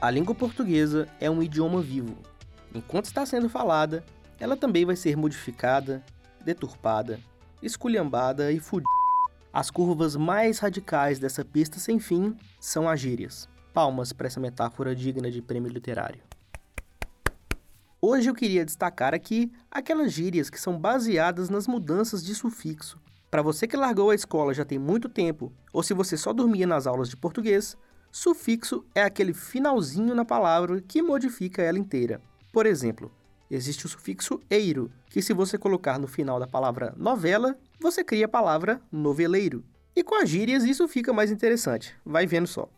A 0.00 0.12
língua 0.12 0.32
portuguesa 0.32 1.08
é 1.18 1.28
um 1.28 1.42
idioma 1.42 1.82
vivo. 1.82 2.16
Enquanto 2.72 3.06
está 3.06 3.26
sendo 3.26 3.48
falada, 3.48 4.04
ela 4.38 4.56
também 4.56 4.84
vai 4.84 4.94
ser 4.94 5.16
modificada, 5.16 6.04
deturpada, 6.44 7.18
esculhambada 7.60 8.52
e 8.52 8.60
fudida. 8.60 8.88
As 9.52 9.72
curvas 9.72 10.14
mais 10.14 10.60
radicais 10.60 11.18
dessa 11.18 11.44
pista 11.44 11.80
sem 11.80 11.98
fim 11.98 12.36
são 12.60 12.88
as 12.88 13.00
gírias. 13.00 13.48
Palmas 13.74 14.12
para 14.12 14.28
essa 14.28 14.38
metáfora 14.38 14.94
digna 14.94 15.32
de 15.32 15.42
prêmio 15.42 15.68
literário. 15.68 16.22
Hoje 18.00 18.30
eu 18.30 18.34
queria 18.36 18.64
destacar 18.64 19.12
aqui 19.12 19.50
aquelas 19.68 20.12
gírias 20.12 20.48
que 20.48 20.60
são 20.60 20.78
baseadas 20.78 21.48
nas 21.48 21.66
mudanças 21.66 22.24
de 22.24 22.36
sufixo. 22.36 23.00
Para 23.28 23.42
você 23.42 23.66
que 23.66 23.76
largou 23.76 24.10
a 24.10 24.14
escola 24.14 24.54
já 24.54 24.64
tem 24.64 24.78
muito 24.78 25.08
tempo, 25.08 25.52
ou 25.72 25.82
se 25.82 25.92
você 25.92 26.16
só 26.16 26.32
dormia 26.32 26.68
nas 26.68 26.86
aulas 26.86 27.08
de 27.08 27.16
português, 27.16 27.76
sufixo 28.10 28.84
é 28.94 29.02
aquele 29.02 29.32
finalzinho 29.32 30.14
na 30.14 30.24
palavra 30.24 30.80
que 30.80 31.02
modifica 31.02 31.62
ela 31.62 31.78
inteira. 31.78 32.20
Por 32.52 32.66
exemplo, 32.66 33.10
existe 33.50 33.86
o 33.86 33.88
sufixo 33.88 34.40
eiro, 34.50 34.90
que 35.10 35.22
se 35.22 35.32
você 35.32 35.56
colocar 35.56 35.98
no 35.98 36.06
final 36.06 36.38
da 36.38 36.46
palavra 36.46 36.94
novela, 36.96 37.56
você 37.80 38.02
cria 38.02 38.26
a 38.26 38.28
palavra 38.28 38.80
noveleiro. 38.90 39.64
E 39.94 40.02
com 40.02 40.14
as 40.14 40.28
gírias 40.28 40.64
isso 40.64 40.86
fica 40.88 41.12
mais 41.12 41.30
interessante, 41.30 41.94
vai 42.04 42.26
vendo 42.26 42.46
só. 42.46 42.68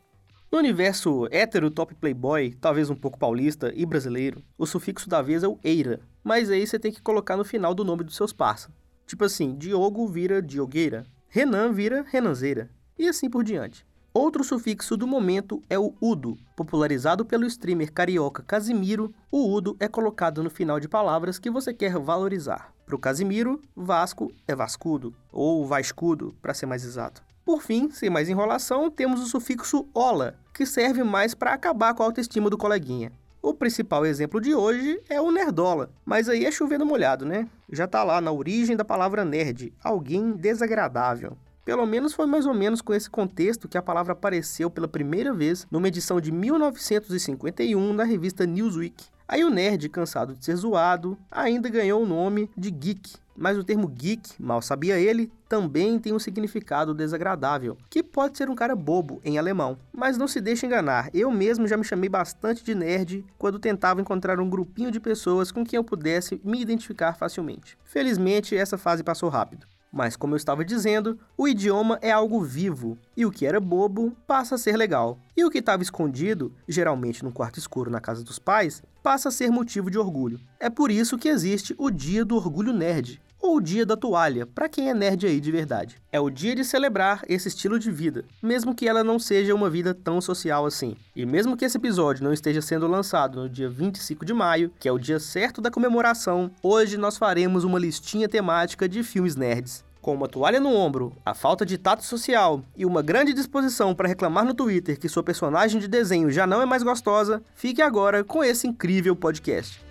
No 0.50 0.58
universo 0.58 1.28
hétero 1.30 1.70
top 1.70 1.94
playboy, 1.94 2.54
talvez 2.60 2.90
um 2.90 2.96
pouco 2.96 3.18
paulista 3.18 3.72
e 3.74 3.86
brasileiro, 3.86 4.42
o 4.58 4.66
sufixo 4.66 5.08
da 5.08 5.22
vez 5.22 5.44
é 5.44 5.48
o 5.48 5.58
eira, 5.62 6.00
mas 6.24 6.50
aí 6.50 6.66
você 6.66 6.78
tem 6.78 6.90
que 6.90 7.00
colocar 7.00 7.36
no 7.36 7.44
final 7.44 7.72
do 7.72 7.84
nome 7.84 8.02
dos 8.02 8.16
seus 8.16 8.32
parceiros. 8.32 8.76
Tipo 9.06 9.24
assim, 9.24 9.54
Diogo 9.56 10.08
vira 10.08 10.42
Diogueira, 10.42 11.06
Renan 11.28 11.72
vira 11.72 12.04
Renanzeira, 12.08 12.68
e 12.98 13.08
assim 13.08 13.30
por 13.30 13.44
diante. 13.44 13.86
Outro 14.12 14.42
sufixo 14.42 14.96
do 14.96 15.06
momento 15.06 15.62
é 15.70 15.78
o 15.78 15.94
udo. 16.00 16.36
Popularizado 16.56 17.24
pelo 17.24 17.46
streamer 17.46 17.92
carioca 17.92 18.42
Casimiro, 18.42 19.14
o 19.30 19.48
udo 19.48 19.76
é 19.78 19.86
colocado 19.86 20.42
no 20.42 20.50
final 20.50 20.80
de 20.80 20.88
palavras 20.88 21.38
que 21.38 21.48
você 21.48 21.72
quer 21.72 21.96
valorizar. 21.96 22.72
Para 22.84 22.96
o 22.96 22.98
Casimiro, 22.98 23.62
Vasco 23.74 24.32
é 24.48 24.54
Vascudo, 24.54 25.14
ou 25.30 25.64
Vascudo, 25.64 26.34
para 26.42 26.52
ser 26.52 26.66
mais 26.66 26.84
exato. 26.84 27.22
Por 27.44 27.62
fim, 27.62 27.88
sem 27.92 28.10
mais 28.10 28.28
enrolação, 28.28 28.90
temos 28.90 29.22
o 29.22 29.26
sufixo 29.26 29.86
ola, 29.94 30.34
que 30.52 30.66
serve 30.66 31.04
mais 31.04 31.32
para 31.32 31.52
acabar 31.52 31.94
com 31.94 32.02
a 32.02 32.06
autoestima 32.06 32.50
do 32.50 32.58
coleguinha. 32.58 33.12
O 33.40 33.54
principal 33.54 34.04
exemplo 34.04 34.40
de 34.40 34.52
hoje 34.56 35.00
é 35.08 35.20
o 35.20 35.30
nerdola, 35.30 35.88
mas 36.04 36.28
aí 36.28 36.44
é 36.44 36.50
chovendo 36.50 36.84
molhado, 36.84 37.24
né? 37.24 37.48
Já 37.70 37.86
tá 37.86 38.02
lá 38.02 38.20
na 38.20 38.32
origem 38.32 38.76
da 38.76 38.84
palavra 38.84 39.24
nerd, 39.24 39.72
alguém 39.80 40.32
desagradável. 40.32 41.38
Pelo 41.64 41.86
menos 41.86 42.12
foi 42.12 42.26
mais 42.26 42.46
ou 42.46 42.54
menos 42.54 42.80
com 42.80 42.94
esse 42.94 43.08
contexto 43.08 43.68
que 43.68 43.78
a 43.78 43.82
palavra 43.82 44.12
apareceu 44.12 44.70
pela 44.70 44.88
primeira 44.88 45.32
vez 45.32 45.66
numa 45.70 45.88
edição 45.88 46.20
de 46.20 46.32
1951 46.32 47.92
na 47.92 48.04
revista 48.04 48.46
Newsweek. 48.46 49.04
Aí 49.28 49.44
o 49.44 49.50
nerd, 49.50 49.88
cansado 49.88 50.34
de 50.34 50.44
ser 50.44 50.56
zoado, 50.56 51.16
ainda 51.30 51.68
ganhou 51.68 52.02
o 52.02 52.06
nome 52.06 52.50
de 52.56 52.70
geek. 52.70 53.14
Mas 53.36 53.56
o 53.56 53.62
termo 53.62 53.86
geek, 53.86 54.34
mal 54.38 54.60
sabia 54.60 54.98
ele, 54.98 55.30
também 55.48 55.98
tem 55.98 56.12
um 56.12 56.18
significado 56.18 56.92
desagradável, 56.92 57.78
que 57.88 58.02
pode 58.02 58.36
ser 58.36 58.50
um 58.50 58.54
cara 58.54 58.74
bobo 58.74 59.20
em 59.24 59.38
alemão. 59.38 59.78
Mas 59.92 60.18
não 60.18 60.26
se 60.26 60.40
deixe 60.40 60.66
enganar, 60.66 61.08
eu 61.14 61.30
mesmo 61.30 61.68
já 61.68 61.76
me 61.76 61.84
chamei 61.84 62.08
bastante 62.08 62.64
de 62.64 62.74
nerd 62.74 63.24
quando 63.38 63.58
tentava 63.58 64.00
encontrar 64.00 64.40
um 64.40 64.50
grupinho 64.50 64.90
de 64.90 64.98
pessoas 64.98 65.52
com 65.52 65.64
quem 65.64 65.76
eu 65.76 65.84
pudesse 65.84 66.40
me 66.44 66.60
identificar 66.60 67.14
facilmente. 67.14 67.78
Felizmente, 67.84 68.56
essa 68.56 68.76
fase 68.76 69.04
passou 69.04 69.28
rápido. 69.28 69.66
Mas, 69.92 70.14
como 70.14 70.34
eu 70.34 70.36
estava 70.36 70.64
dizendo, 70.64 71.18
o 71.36 71.48
idioma 71.48 71.98
é 72.00 72.12
algo 72.12 72.40
vivo, 72.42 72.96
e 73.16 73.26
o 73.26 73.30
que 73.30 73.44
era 73.44 73.58
bobo 73.58 74.16
passa 74.26 74.54
a 74.54 74.58
ser 74.58 74.76
legal. 74.76 75.18
E 75.36 75.44
o 75.44 75.50
que 75.50 75.58
estava 75.58 75.82
escondido, 75.82 76.54
geralmente 76.68 77.24
no 77.24 77.32
quarto 77.32 77.58
escuro 77.58 77.90
na 77.90 78.00
casa 78.00 78.22
dos 78.22 78.38
pais, 78.38 78.82
passa 79.02 79.28
a 79.28 79.32
ser 79.32 79.50
motivo 79.50 79.90
de 79.90 79.98
orgulho. 79.98 80.40
É 80.60 80.70
por 80.70 80.90
isso 80.90 81.18
que 81.18 81.28
existe 81.28 81.74
o 81.76 81.90
Dia 81.90 82.24
do 82.24 82.36
Orgulho 82.36 82.72
Nerd, 82.72 83.20
ou 83.40 83.56
o 83.56 83.60
Dia 83.60 83.86
da 83.86 83.96
Toalha, 83.96 84.46
para 84.46 84.68
quem 84.68 84.90
é 84.90 84.94
nerd 84.94 85.26
aí 85.26 85.40
de 85.40 85.50
verdade. 85.50 85.96
É 86.12 86.20
o 86.20 86.30
dia 86.30 86.54
de 86.54 86.64
celebrar 86.64 87.22
esse 87.28 87.48
estilo 87.48 87.78
de 87.78 87.90
vida, 87.90 88.24
mesmo 88.42 88.74
que 88.74 88.88
ela 88.88 89.02
não 89.02 89.18
seja 89.18 89.54
uma 89.54 89.70
vida 89.70 89.94
tão 89.94 90.20
social 90.20 90.66
assim. 90.66 90.96
E 91.16 91.24
mesmo 91.24 91.56
que 91.56 91.64
esse 91.64 91.76
episódio 91.76 92.22
não 92.22 92.32
esteja 92.32 92.60
sendo 92.60 92.86
lançado 92.86 93.40
no 93.40 93.48
dia 93.48 93.68
25 93.68 94.24
de 94.24 94.34
maio, 94.34 94.70
que 94.78 94.88
é 94.88 94.92
o 94.92 94.98
dia 94.98 95.18
certo 95.18 95.60
da 95.60 95.70
comemoração, 95.70 96.50
hoje 96.62 96.96
nós 96.96 97.16
faremos 97.16 97.64
uma 97.64 97.78
listinha 97.78 98.28
temática 98.28 98.88
de 98.88 99.02
filmes 99.02 99.36
nerds. 99.36 99.84
Com 100.00 100.14
uma 100.14 100.28
toalha 100.28 100.58
no 100.58 100.74
ombro, 100.74 101.14
a 101.26 101.34
falta 101.34 101.66
de 101.66 101.76
tato 101.76 102.02
social 102.02 102.62
e 102.74 102.86
uma 102.86 103.02
grande 103.02 103.34
disposição 103.34 103.94
para 103.94 104.08
reclamar 104.08 104.46
no 104.46 104.54
Twitter 104.54 104.98
que 104.98 105.10
sua 105.10 105.22
personagem 105.22 105.78
de 105.78 105.86
desenho 105.86 106.30
já 106.30 106.46
não 106.46 106.62
é 106.62 106.64
mais 106.64 106.82
gostosa, 106.82 107.42
fique 107.54 107.82
agora 107.82 108.24
com 108.24 108.42
esse 108.42 108.66
incrível 108.66 109.14
podcast. 109.14 109.89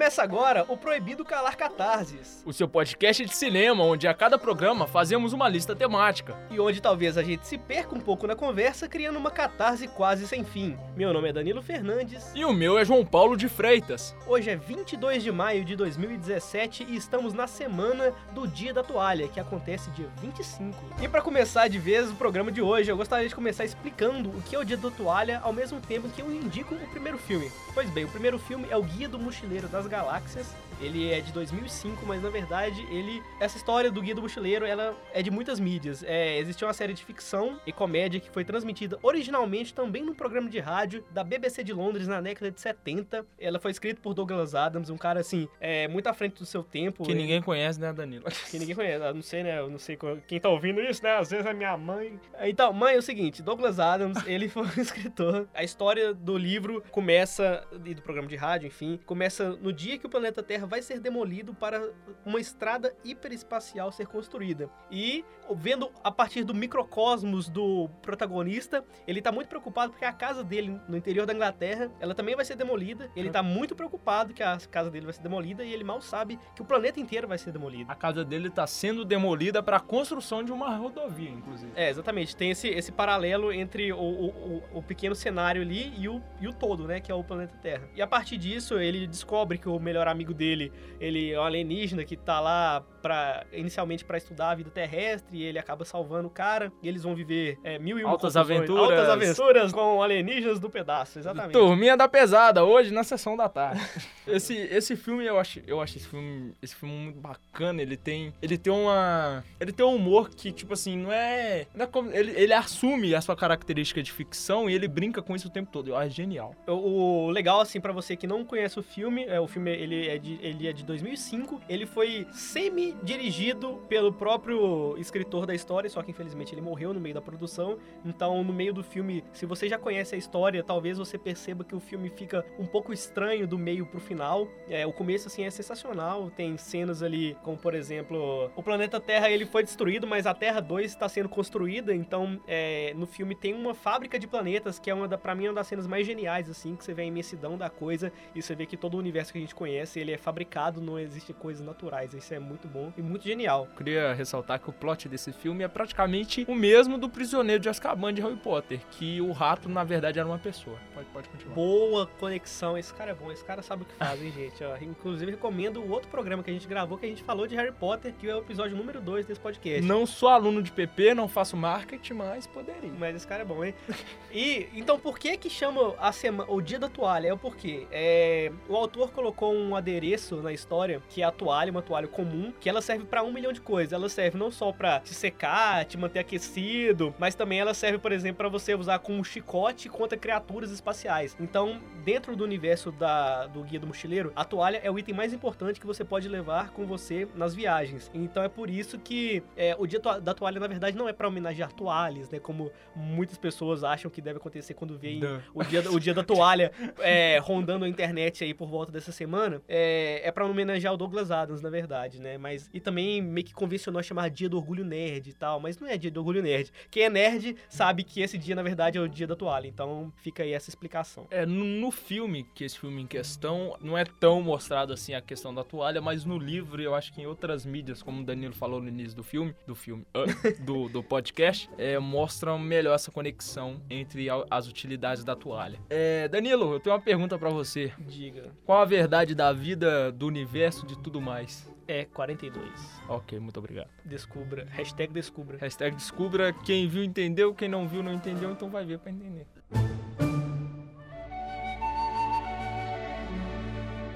Começa 0.00 0.22
agora 0.22 0.64
o 0.66 0.78
Proibido 0.78 1.26
Calar 1.26 1.58
Catarses. 1.58 2.42
O 2.46 2.54
seu 2.54 2.66
podcast 2.66 3.22
de 3.22 3.36
cinema, 3.36 3.84
onde 3.84 4.08
a 4.08 4.14
cada 4.14 4.38
programa 4.38 4.86
fazemos 4.86 5.34
uma 5.34 5.46
lista 5.46 5.76
temática. 5.76 6.34
E 6.50 6.58
onde 6.58 6.80
talvez 6.80 7.18
a 7.18 7.22
gente 7.22 7.46
se 7.46 7.58
perca 7.58 7.94
um 7.94 8.00
pouco 8.00 8.26
na 8.26 8.34
conversa, 8.34 8.88
criando 8.88 9.18
uma 9.18 9.30
catarse 9.30 9.86
quase 9.88 10.26
sem 10.26 10.42
fim. 10.42 10.74
Meu 10.96 11.12
nome 11.12 11.28
é 11.28 11.34
Danilo 11.34 11.60
Fernandes. 11.60 12.32
E 12.34 12.46
o 12.46 12.52
meu 12.54 12.78
é 12.78 12.84
João 12.84 13.04
Paulo 13.04 13.36
de 13.36 13.46
Freitas. 13.46 14.16
Hoje 14.26 14.48
é 14.48 14.56
22 14.56 15.22
de 15.22 15.30
maio 15.30 15.66
de 15.66 15.76
2017 15.76 16.86
e 16.88 16.96
estamos 16.96 17.34
na 17.34 17.46
semana 17.46 18.14
do 18.32 18.48
Dia 18.48 18.72
da 18.72 18.82
Toalha, 18.82 19.28
que 19.28 19.38
acontece 19.38 19.90
dia 19.90 20.08
25. 20.22 20.82
E 21.02 21.08
para 21.08 21.20
começar 21.20 21.68
de 21.68 21.78
vez 21.78 22.10
o 22.10 22.14
programa 22.14 22.50
de 22.50 22.62
hoje, 22.62 22.90
eu 22.90 22.96
gostaria 22.96 23.28
de 23.28 23.34
começar 23.34 23.66
explicando 23.66 24.30
o 24.30 24.40
que 24.40 24.56
é 24.56 24.58
o 24.58 24.64
Dia 24.64 24.78
da 24.78 24.90
Toalha, 24.90 25.40
ao 25.42 25.52
mesmo 25.52 25.78
tempo 25.78 26.08
que 26.08 26.22
eu 26.22 26.32
indico 26.32 26.74
o 26.74 26.88
primeiro 26.88 27.18
filme. 27.18 27.52
Pois 27.74 27.90
bem, 27.90 28.06
o 28.06 28.08
primeiro 28.08 28.38
filme 28.38 28.66
é 28.70 28.76
o 28.78 28.82
Guia 28.82 29.06
do 29.06 29.18
Mochileiro 29.18 29.68
das 29.68 29.89
Galáxias. 29.90 30.46
Ele 30.80 31.10
é 31.10 31.20
de 31.20 31.32
2005, 31.32 32.04
mas 32.06 32.22
na 32.22 32.30
verdade 32.30 32.86
ele 32.90 33.22
essa 33.38 33.56
história 33.56 33.90
do 33.90 34.00
Guia 34.00 34.14
do 34.14 34.22
Mochileiro, 34.22 34.64
ela 34.64 34.96
é 35.12 35.22
de 35.22 35.30
muitas 35.30 35.60
mídias. 35.60 36.02
É, 36.02 36.38
existe 36.38 36.64
uma 36.64 36.72
série 36.72 36.94
de 36.94 37.04
ficção 37.04 37.60
e 37.66 37.72
comédia 37.72 38.20
que 38.20 38.30
foi 38.30 38.44
transmitida 38.44 38.98
originalmente 39.02 39.74
também 39.74 40.02
num 40.02 40.14
programa 40.14 40.48
de 40.48 40.58
rádio 40.58 41.04
da 41.10 41.22
BBC 41.22 41.62
de 41.62 41.72
Londres 41.72 42.06
na 42.06 42.20
década 42.20 42.50
de 42.50 42.60
70. 42.60 43.24
Ela 43.38 43.58
foi 43.58 43.70
escrita 43.70 44.00
por 44.00 44.14
Douglas 44.14 44.54
Adams, 44.54 44.90
um 44.90 44.96
cara 44.96 45.20
assim, 45.20 45.48
é, 45.60 45.88
muito 45.88 46.06
à 46.06 46.12
frente 46.14 46.38
do 46.38 46.46
seu 46.46 46.62
tempo. 46.62 47.04
Que 47.04 47.12
Ele- 47.12 47.20
ninguém 47.22 47.42
conhece, 47.42 47.80
né, 47.80 47.92
Danilo? 47.92 48.24
que 48.50 48.58
ninguém 48.58 48.74
conhece. 48.74 49.04
Eu 49.04 49.14
não 49.14 49.22
sei, 49.22 49.42
né? 49.42 49.58
Eu 49.58 49.70
não 49.70 49.78
sei 49.78 49.98
quem 50.26 50.40
tá 50.40 50.48
ouvindo 50.48 50.80
isso, 50.80 51.02
né? 51.02 51.16
Às 51.16 51.30
vezes 51.30 51.46
é 51.46 51.52
minha 51.52 51.76
mãe. 51.76 52.18
Então, 52.42 52.72
mãe, 52.72 52.94
é 52.94 52.98
o 52.98 53.02
seguinte: 53.02 53.42
Douglas 53.42 53.78
Adams, 53.78 54.18
ele 54.26 54.48
foi 54.48 54.62
um 54.62 54.80
escritor. 54.80 55.48
A 55.54 55.62
história 55.62 56.14
do 56.14 56.36
livro 56.36 56.82
começa, 56.90 57.66
e 57.84 57.94
do 57.94 58.02
programa 58.02 58.28
de 58.28 58.36
rádio, 58.36 58.66
enfim, 58.66 58.98
começa 59.04 59.50
no 59.60 59.72
dia 59.72 59.98
que 59.98 60.06
o 60.06 60.08
planeta 60.08 60.42
Terra 60.42 60.66
vai 60.70 60.80
ser 60.80 61.00
demolido 61.00 61.52
para 61.52 61.82
uma 62.24 62.38
estrada 62.40 62.94
hiperespacial 63.04 63.90
ser 63.90 64.06
construída. 64.06 64.70
E, 64.90 65.24
vendo 65.56 65.90
a 66.02 66.10
partir 66.12 66.44
do 66.44 66.54
microcosmos 66.54 67.48
do 67.48 67.88
protagonista, 68.00 68.84
ele 69.06 69.20
tá 69.20 69.32
muito 69.32 69.48
preocupado 69.48 69.90
porque 69.90 70.04
a 70.04 70.12
casa 70.12 70.44
dele, 70.44 70.80
no 70.88 70.96
interior 70.96 71.26
da 71.26 71.34
Inglaterra, 71.34 71.90
ela 72.00 72.14
também 72.14 72.36
vai 72.36 72.44
ser 72.44 72.54
demolida. 72.56 73.10
Ele 73.16 73.30
tá 73.30 73.42
muito 73.42 73.74
preocupado 73.74 74.32
que 74.32 74.42
a 74.42 74.56
casa 74.70 74.90
dele 74.90 75.06
vai 75.06 75.12
ser 75.12 75.22
demolida 75.22 75.64
e 75.64 75.72
ele 75.72 75.82
mal 75.82 76.00
sabe 76.00 76.38
que 76.54 76.62
o 76.62 76.64
planeta 76.64 77.00
inteiro 77.00 77.26
vai 77.26 77.36
ser 77.38 77.50
demolido. 77.52 77.90
A 77.90 77.94
casa 77.96 78.24
dele 78.24 78.48
tá 78.50 78.66
sendo 78.66 79.04
demolida 79.04 79.62
para 79.62 79.78
a 79.78 79.80
construção 79.80 80.44
de 80.44 80.52
uma 80.52 80.76
rodovia, 80.76 81.30
inclusive. 81.30 81.72
É, 81.74 81.90
exatamente. 81.90 82.36
Tem 82.36 82.50
esse, 82.50 82.68
esse 82.68 82.92
paralelo 82.92 83.52
entre 83.52 83.92
o, 83.92 83.98
o, 83.98 84.26
o- 84.28 84.62
o 84.74 84.82
pequeno 84.82 85.14
cenário 85.14 85.62
ali 85.62 85.92
e 85.98 86.08
o, 86.08 86.22
e 86.40 86.46
o 86.46 86.52
todo, 86.52 86.86
né? 86.86 87.00
Que 87.00 87.10
é 87.10 87.14
o 87.14 87.24
planeta 87.24 87.56
Terra. 87.60 87.88
E 87.94 88.00
a 88.00 88.06
partir 88.06 88.36
disso, 88.36 88.78
ele 88.78 89.06
descobre 89.06 89.58
que 89.58 89.68
o 89.68 89.78
melhor 89.80 90.06
amigo 90.06 90.32
dele, 90.32 90.59
ele 91.00 91.30
é 91.32 91.40
um 91.40 91.44
alienígena 91.44 92.04
que 92.04 92.16
tá 92.16 92.40
lá 92.40 92.84
pra, 93.00 93.44
inicialmente 93.52 94.04
para 94.04 94.18
estudar 94.18 94.50
a 94.50 94.54
vida 94.54 94.70
terrestre 94.70 95.38
e 95.38 95.44
ele 95.44 95.58
acaba 95.58 95.84
salvando 95.84 96.28
o 96.28 96.30
cara. 96.30 96.72
E 96.82 96.88
eles 96.88 97.02
vão 97.02 97.14
viver 97.14 97.58
é, 97.64 97.78
mil 97.78 97.98
e 97.98 98.04
uma 98.04 98.10
Altas 98.12 98.34
confusões. 98.34 98.58
aventuras. 98.58 98.90
Altas 98.90 99.08
aventuras 99.08 99.72
com 99.72 100.02
alienígenas 100.02 100.58
do 100.58 100.68
pedaço, 100.68 101.18
exatamente. 101.18 101.52
Turminha 101.52 101.96
da 101.96 102.08
pesada, 102.08 102.64
hoje 102.64 102.92
na 102.92 103.04
sessão 103.04 103.36
da 103.36 103.48
tarde. 103.48 103.80
esse, 104.26 104.54
esse 104.54 104.96
filme, 104.96 105.24
eu 105.24 105.38
acho, 105.38 105.60
eu 105.66 105.80
acho 105.80 105.96
esse 105.96 106.08
filme, 106.08 106.52
esse 106.60 106.74
filme 106.74 106.94
muito 106.94 107.20
bacana. 107.20 107.80
Ele 107.80 107.96
tem, 107.96 108.32
ele 108.42 108.58
tem 108.58 108.72
uma, 108.72 109.44
ele 109.58 109.72
tem 109.72 109.86
um 109.86 109.94
humor 109.94 110.30
que 110.30 110.52
tipo 110.52 110.74
assim 110.74 110.96
não 110.96 111.12
é, 111.12 111.66
não 111.74 111.84
é 111.84 111.86
como- 111.86 112.10
ele, 112.12 112.32
ele 112.32 112.52
assume 112.52 113.14
a 113.14 113.20
sua 113.20 113.36
característica 113.36 114.02
de 114.02 114.12
ficção 114.12 114.68
e 114.68 114.74
ele 114.74 114.88
brinca 114.88 115.22
com 115.22 115.34
isso 115.34 115.48
o 115.48 115.50
tempo 115.50 115.70
todo. 115.70 115.88
Eu 115.88 115.96
acho 115.96 116.10
genial. 116.14 116.54
O, 116.66 117.26
o 117.26 117.30
legal, 117.30 117.60
assim, 117.60 117.80
pra 117.80 117.92
você 117.92 118.16
que 118.16 118.26
não 118.26 118.44
conhece 118.44 118.78
o 118.78 118.82
filme, 118.82 119.24
é, 119.24 119.40
o, 119.40 119.46
filme 119.46 119.70
ele 119.70 120.08
é 120.08 120.18
de, 120.18 120.38
ele 120.50 120.68
é 120.68 120.72
de 120.72 120.84
2005. 120.84 121.60
Ele 121.68 121.86
foi 121.86 122.26
semi-dirigido 122.32 123.80
pelo 123.88 124.12
próprio 124.12 124.96
escritor 124.98 125.46
da 125.46 125.54
história, 125.54 125.88
só 125.88 126.02
que 126.02 126.10
infelizmente 126.10 126.54
ele 126.54 126.60
morreu 126.60 126.92
no 126.92 127.00
meio 127.00 127.14
da 127.14 127.22
produção. 127.22 127.78
Então, 128.04 128.42
no 128.42 128.52
meio 128.52 128.72
do 128.72 128.82
filme, 128.82 129.24
se 129.32 129.46
você 129.46 129.68
já 129.68 129.78
conhece 129.78 130.14
a 130.14 130.18
história, 130.18 130.62
talvez 130.62 130.98
você 130.98 131.16
perceba 131.16 131.64
que 131.64 131.74
o 131.74 131.80
filme 131.80 132.10
fica 132.10 132.44
um 132.58 132.66
pouco 132.66 132.92
estranho 132.92 133.46
do 133.46 133.58
meio 133.58 133.86
pro 133.86 134.00
final. 134.00 134.48
É, 134.68 134.86
o 134.86 134.92
começo, 134.92 135.28
assim, 135.28 135.44
é 135.44 135.50
sensacional. 135.50 136.30
Tem 136.30 136.56
cenas 136.56 137.02
ali, 137.02 137.36
como 137.42 137.56
por 137.56 137.74
exemplo, 137.74 138.50
o 138.56 138.62
planeta 138.62 138.98
Terra 138.98 139.30
ele 139.30 139.46
foi 139.46 139.62
destruído, 139.62 140.06
mas 140.06 140.26
a 140.26 140.34
Terra 140.34 140.60
2 140.60 140.90
está 140.90 141.08
sendo 141.08 141.28
construída. 141.28 141.94
Então, 141.94 142.40
é, 142.46 142.92
no 142.94 143.06
filme 143.06 143.34
tem 143.34 143.54
uma 143.54 143.74
fábrica 143.74 144.18
de 144.18 144.26
planetas, 144.26 144.78
que 144.78 144.90
é 144.90 144.94
uma 144.94 145.06
da, 145.06 145.18
mim, 145.34 145.48
uma 145.48 145.54
das 145.54 145.66
cenas 145.66 145.86
mais 145.86 146.06
geniais, 146.06 146.48
assim, 146.50 146.74
que 146.74 146.84
você 146.84 146.92
vê 146.92 147.02
a 147.02 147.04
imensidão 147.04 147.56
da 147.56 147.70
coisa 147.70 148.12
e 148.34 148.42
você 148.42 148.54
vê 148.54 148.66
que 148.66 148.76
todo 148.76 148.94
o 148.94 148.98
universo 148.98 149.32
que 149.32 149.38
a 149.38 149.40
gente 149.40 149.54
conhece, 149.54 150.00
ele 150.00 150.12
é 150.12 150.18
fabricado, 150.30 150.80
não 150.80 150.96
existe 150.96 151.32
coisas 151.32 151.64
naturais. 151.64 152.14
Isso 152.14 152.32
é 152.32 152.38
muito 152.38 152.68
bom 152.68 152.92
e 152.96 153.02
muito 153.02 153.24
genial. 153.24 153.66
Eu 153.68 153.76
queria 153.76 154.14
ressaltar 154.14 154.60
que 154.60 154.70
o 154.70 154.72
plot 154.72 155.08
desse 155.08 155.32
filme 155.32 155.64
é 155.64 155.68
praticamente 155.68 156.44
o 156.48 156.54
mesmo 156.54 156.96
do 156.96 157.08
Prisioneiro 157.08 157.60
de 157.60 157.68
Azkaban 157.68 158.14
de 158.14 158.22
Harry 158.22 158.36
Potter, 158.36 158.80
que 158.92 159.20
o 159.20 159.32
rato, 159.32 159.68
na 159.68 159.82
verdade, 159.82 160.20
era 160.20 160.28
uma 160.28 160.38
pessoa. 160.38 160.78
Pode, 160.94 161.08
pode 161.08 161.28
continuar. 161.28 161.54
Boa 161.54 162.06
conexão, 162.06 162.78
esse 162.78 162.94
cara 162.94 163.10
é 163.10 163.14
bom, 163.14 163.32
esse 163.32 163.44
cara 163.44 163.60
sabe 163.60 163.82
o 163.82 163.86
que 163.86 163.94
faz, 163.94 164.22
hein, 164.22 164.30
gente? 164.30 164.62
Ó, 164.62 164.76
inclusive, 164.80 165.32
recomendo 165.32 165.80
o 165.80 165.90
outro 165.90 166.08
programa 166.08 166.44
que 166.44 166.50
a 166.50 166.52
gente 166.52 166.68
gravou, 166.68 166.96
que 166.96 167.06
a 167.06 167.08
gente 167.08 167.24
falou 167.24 167.46
de 167.48 167.56
Harry 167.56 167.72
Potter, 167.72 168.14
que 168.14 168.28
é 168.28 168.34
o 168.34 168.38
episódio 168.38 168.76
número 168.76 169.00
2 169.00 169.26
desse 169.26 169.40
podcast. 169.40 169.82
Não 169.82 170.06
sou 170.06 170.28
aluno 170.28 170.62
de 170.62 170.70
PP, 170.70 171.14
não 171.14 171.26
faço 171.26 171.56
marketing, 171.56 172.14
mas 172.14 172.46
poderia. 172.46 172.92
Mas 172.98 173.16
esse 173.16 173.26
cara 173.26 173.42
é 173.42 173.44
bom, 173.44 173.64
hein? 173.64 173.74
E, 174.32 174.68
então, 174.74 174.96
por 174.96 175.18
que 175.18 175.36
que 175.36 175.50
chama 175.50 175.92
a 175.98 176.12
semana, 176.12 176.48
o 176.48 176.60
dia 176.60 176.78
da 176.78 176.88
toalha? 176.88 177.26
É 177.26 177.32
o 177.32 177.36
porquê. 177.36 177.88
É, 177.90 178.52
o 178.68 178.76
autor 178.76 179.10
colocou 179.10 179.52
um 179.52 179.74
adereço 179.74 180.19
na 180.42 180.52
história, 180.52 181.02
que 181.08 181.22
é 181.22 181.24
a 181.24 181.30
toalha, 181.30 181.70
uma 181.70 181.82
toalha 181.82 182.08
comum, 182.08 182.52
que 182.60 182.68
ela 182.68 182.82
serve 182.82 183.04
pra 183.04 183.22
um 183.22 183.32
milhão 183.32 183.52
de 183.52 183.60
coisas. 183.60 183.92
Ela 183.92 184.08
serve 184.08 184.38
não 184.38 184.50
só 184.50 184.72
pra 184.72 185.00
te 185.00 185.14
secar, 185.14 185.84
te 185.84 185.96
manter 185.96 186.20
aquecido, 186.20 187.14
mas 187.18 187.34
também 187.34 187.60
ela 187.60 187.74
serve, 187.74 187.98
por 187.98 188.12
exemplo, 188.12 188.38
pra 188.38 188.48
você 188.48 188.74
usar 188.74 188.98
como 188.98 189.24
chicote 189.24 189.88
contra 189.88 190.18
criaturas 190.18 190.70
espaciais. 190.70 191.36
Então, 191.40 191.80
dentro 192.04 192.34
do 192.36 192.44
universo 192.44 192.90
da, 192.92 193.46
do 193.46 193.62
Guia 193.62 193.80
do 193.80 193.86
Mochileiro, 193.86 194.32
a 194.34 194.44
toalha 194.44 194.80
é 194.82 194.90
o 194.90 194.98
item 194.98 195.14
mais 195.14 195.32
importante 195.32 195.80
que 195.80 195.86
você 195.86 196.04
pode 196.04 196.28
levar 196.28 196.70
com 196.70 196.86
você 196.86 197.26
nas 197.34 197.54
viagens. 197.54 198.10
Então 198.14 198.42
é 198.42 198.48
por 198.48 198.70
isso 198.70 198.98
que 198.98 199.42
é, 199.56 199.76
o 199.78 199.86
dia 199.86 200.00
da 200.00 200.34
toalha, 200.34 200.60
na 200.60 200.66
verdade, 200.66 200.96
não 200.96 201.08
é 201.08 201.12
pra 201.12 201.28
homenagear 201.28 201.72
toalhas, 201.72 202.30
né? 202.30 202.38
Como 202.38 202.70
muitas 202.94 203.38
pessoas 203.38 203.84
acham 203.84 204.10
que 204.10 204.20
deve 204.20 204.38
acontecer 204.38 204.74
quando 204.74 204.98
veem 204.98 205.20
o 205.54 205.62
dia, 205.62 205.90
o 205.90 206.00
dia 206.00 206.14
da 206.14 206.22
toalha 206.22 206.72
é, 206.98 207.38
rondando 207.38 207.84
a 207.84 207.88
internet 207.88 208.44
aí 208.44 208.54
por 208.54 208.68
volta 208.68 208.92
dessa 208.92 209.12
semana. 209.12 209.62
É, 209.68 210.09
é 210.18 210.30
pra 210.32 210.46
homenagear 210.46 210.94
o 210.94 210.96
Douglas 210.96 211.30
Adams, 211.30 211.62
na 211.62 211.70
verdade, 211.70 212.20
né? 212.20 212.38
Mas, 212.38 212.68
e 212.72 212.80
também 212.80 213.22
meio 213.22 213.46
que 213.46 213.54
convencionou 213.54 214.02
chamar 214.02 214.30
dia 214.30 214.48
do 214.48 214.56
orgulho 214.56 214.84
nerd 214.84 215.28
e 215.28 215.32
tal, 215.32 215.60
mas 215.60 215.78
não 215.78 215.88
é 215.88 215.96
dia 215.96 216.10
do 216.10 216.20
orgulho 216.20 216.42
nerd. 216.42 216.72
Quem 216.90 217.04
é 217.04 217.10
nerd 217.10 217.56
sabe 217.68 218.04
que 218.04 218.20
esse 218.20 218.38
dia, 218.38 218.54
na 218.54 218.62
verdade, 218.62 218.98
é 218.98 219.00
o 219.00 219.08
dia 219.08 219.26
da 219.26 219.36
toalha. 219.36 219.66
Então 219.66 220.12
fica 220.16 220.42
aí 220.42 220.52
essa 220.52 220.70
explicação. 220.70 221.26
É, 221.30 221.44
no, 221.46 221.90
filme, 221.90 222.46
que 222.54 222.64
esse 222.64 222.78
filme 222.78 223.02
em 223.02 223.06
questão, 223.06 223.76
não 223.80 223.96
é 223.96 224.04
tão 224.04 224.40
mostrado 224.42 224.92
assim 224.92 225.14
a 225.14 225.20
questão 225.20 225.54
da 225.54 225.64
toalha, 225.64 226.00
mas 226.00 226.24
no 226.24 226.38
livro, 226.38 226.80
eu 226.80 226.94
acho 226.94 227.12
que 227.12 227.20
em 227.20 227.26
outras 227.26 227.66
mídias, 227.66 228.02
como 228.02 228.22
o 228.22 228.24
Danilo 228.24 228.54
falou 228.54 228.80
no 228.80 228.88
início 228.88 229.16
do 229.16 229.22
filme, 229.22 229.54
do 229.66 229.74
filme, 229.74 230.06
ah, 230.14 230.24
do, 230.64 230.88
do 230.88 231.02
podcast, 231.02 231.68
é, 231.76 231.98
mostram 231.98 232.58
melhor 232.58 232.94
essa 232.94 233.10
conexão 233.10 233.80
entre 233.90 234.28
as 234.50 234.68
utilidades 234.68 235.24
da 235.24 235.34
toalha. 235.34 235.78
É, 235.88 236.28
Danilo, 236.28 236.72
eu 236.72 236.80
tenho 236.80 236.94
uma 236.94 237.02
pergunta 237.02 237.38
pra 237.38 237.50
você. 237.50 237.92
Diga. 237.98 238.52
Qual 238.64 238.80
a 238.80 238.84
verdade 238.84 239.34
da 239.34 239.52
vida, 239.52 239.99
do 240.08 240.26
universo, 240.26 240.86
de 240.86 240.96
tudo 240.96 241.20
mais? 241.20 241.68
É 241.86 242.04
42. 242.04 242.62
Ok, 243.08 243.38
muito 243.40 243.58
obrigado. 243.58 243.88
Descubra. 244.04 244.66
Hashtag 244.70 245.12
descubra. 245.12 245.58
Hashtag 245.58 245.96
descubra, 245.96 246.52
quem 246.52 246.86
viu 246.86 247.02
entendeu, 247.02 247.52
quem 247.52 247.68
não 247.68 247.88
viu 247.88 248.02
não 248.02 248.12
entendeu, 248.12 248.52
então 248.52 248.70
vai 248.70 248.84
ver 248.84 249.00
pra 249.00 249.10
entender. 249.10 249.46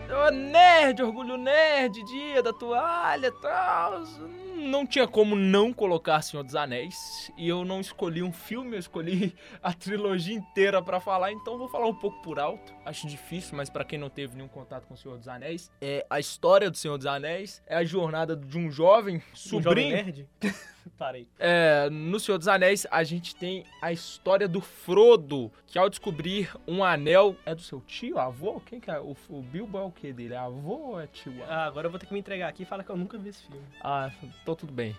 Ô, 0.08 0.30
nerd, 0.30 1.02
orgulho 1.02 1.36
nerd, 1.36 2.04
dia 2.04 2.40
da 2.40 2.52
toalha 2.52 3.26
e 3.26 3.32
tal. 3.32 4.04
Não 4.64 4.86
tinha 4.86 5.06
como 5.06 5.36
não 5.36 5.72
colocar 5.72 6.22
Senhor 6.22 6.42
dos 6.42 6.56
Anéis. 6.56 7.30
E 7.36 7.48
eu 7.48 7.64
não 7.64 7.80
escolhi 7.80 8.22
um 8.22 8.32
filme, 8.32 8.76
eu 8.76 8.80
escolhi 8.80 9.34
a 9.62 9.72
trilogia 9.72 10.34
inteira 10.34 10.82
pra 10.82 11.00
falar, 11.00 11.32
então 11.32 11.58
vou 11.58 11.68
falar 11.68 11.86
um 11.86 11.94
pouco 11.94 12.20
por 12.22 12.38
alto. 12.38 12.74
Acho 12.84 13.06
difícil, 13.06 13.56
mas 13.56 13.68
pra 13.68 13.84
quem 13.84 13.98
não 13.98 14.08
teve 14.08 14.34
nenhum 14.36 14.48
contato 14.48 14.86
com 14.86 14.94
o 14.94 14.96
Senhor 14.96 15.18
dos 15.18 15.28
Anéis, 15.28 15.70
é 15.80 16.06
a 16.08 16.18
história 16.18 16.70
do 16.70 16.76
Senhor 16.76 16.96
dos 16.96 17.06
Anéis, 17.06 17.62
é 17.66 17.76
a 17.76 17.84
jornada 17.84 18.34
de 18.34 18.58
um 18.58 18.70
jovem 18.70 19.16
Um 19.16 19.20
jovem 19.20 19.22
sobrinho 19.34 19.96
nerd? 19.96 20.28
Parei. 20.90 21.26
é, 21.38 21.88
no 21.90 22.18
Senhor 22.20 22.38
dos 22.38 22.48
Anéis, 22.48 22.86
a 22.90 23.02
gente 23.04 23.34
tem 23.34 23.64
a 23.80 23.92
história 23.92 24.46
do 24.46 24.60
Frodo, 24.60 25.50
que 25.66 25.78
ao 25.78 25.88
descobrir 25.90 26.54
um 26.68 26.84
anel. 26.84 27.36
É 27.44 27.54
do 27.54 27.60
seu 27.60 27.80
tio, 27.80 28.18
avô? 28.18 28.60
Quem 28.60 28.78
que 28.78 28.90
é? 28.90 28.98
O, 29.00 29.16
o 29.28 29.42
Bilbo 29.42 29.78
é 29.78 29.82
o 29.82 29.90
que 29.90 30.12
dele? 30.12 30.34
É 30.34 30.38
avô 30.38 30.90
ou 30.90 31.00
é 31.00 31.06
tio? 31.06 31.34
Ah, 31.48 31.64
agora 31.64 31.86
eu 31.86 31.90
vou 31.90 31.98
ter 31.98 32.06
que 32.06 32.12
me 32.12 32.20
entregar 32.20 32.48
aqui 32.48 32.62
e 32.62 32.66
falar 32.66 32.84
que 32.84 32.90
eu 32.90 32.96
nunca 32.96 33.18
vi 33.18 33.30
esse 33.30 33.42
filme. 33.42 33.62
Ah, 33.82 34.10
então 34.42 34.54
tudo 34.54 34.72
bem. 34.72 34.96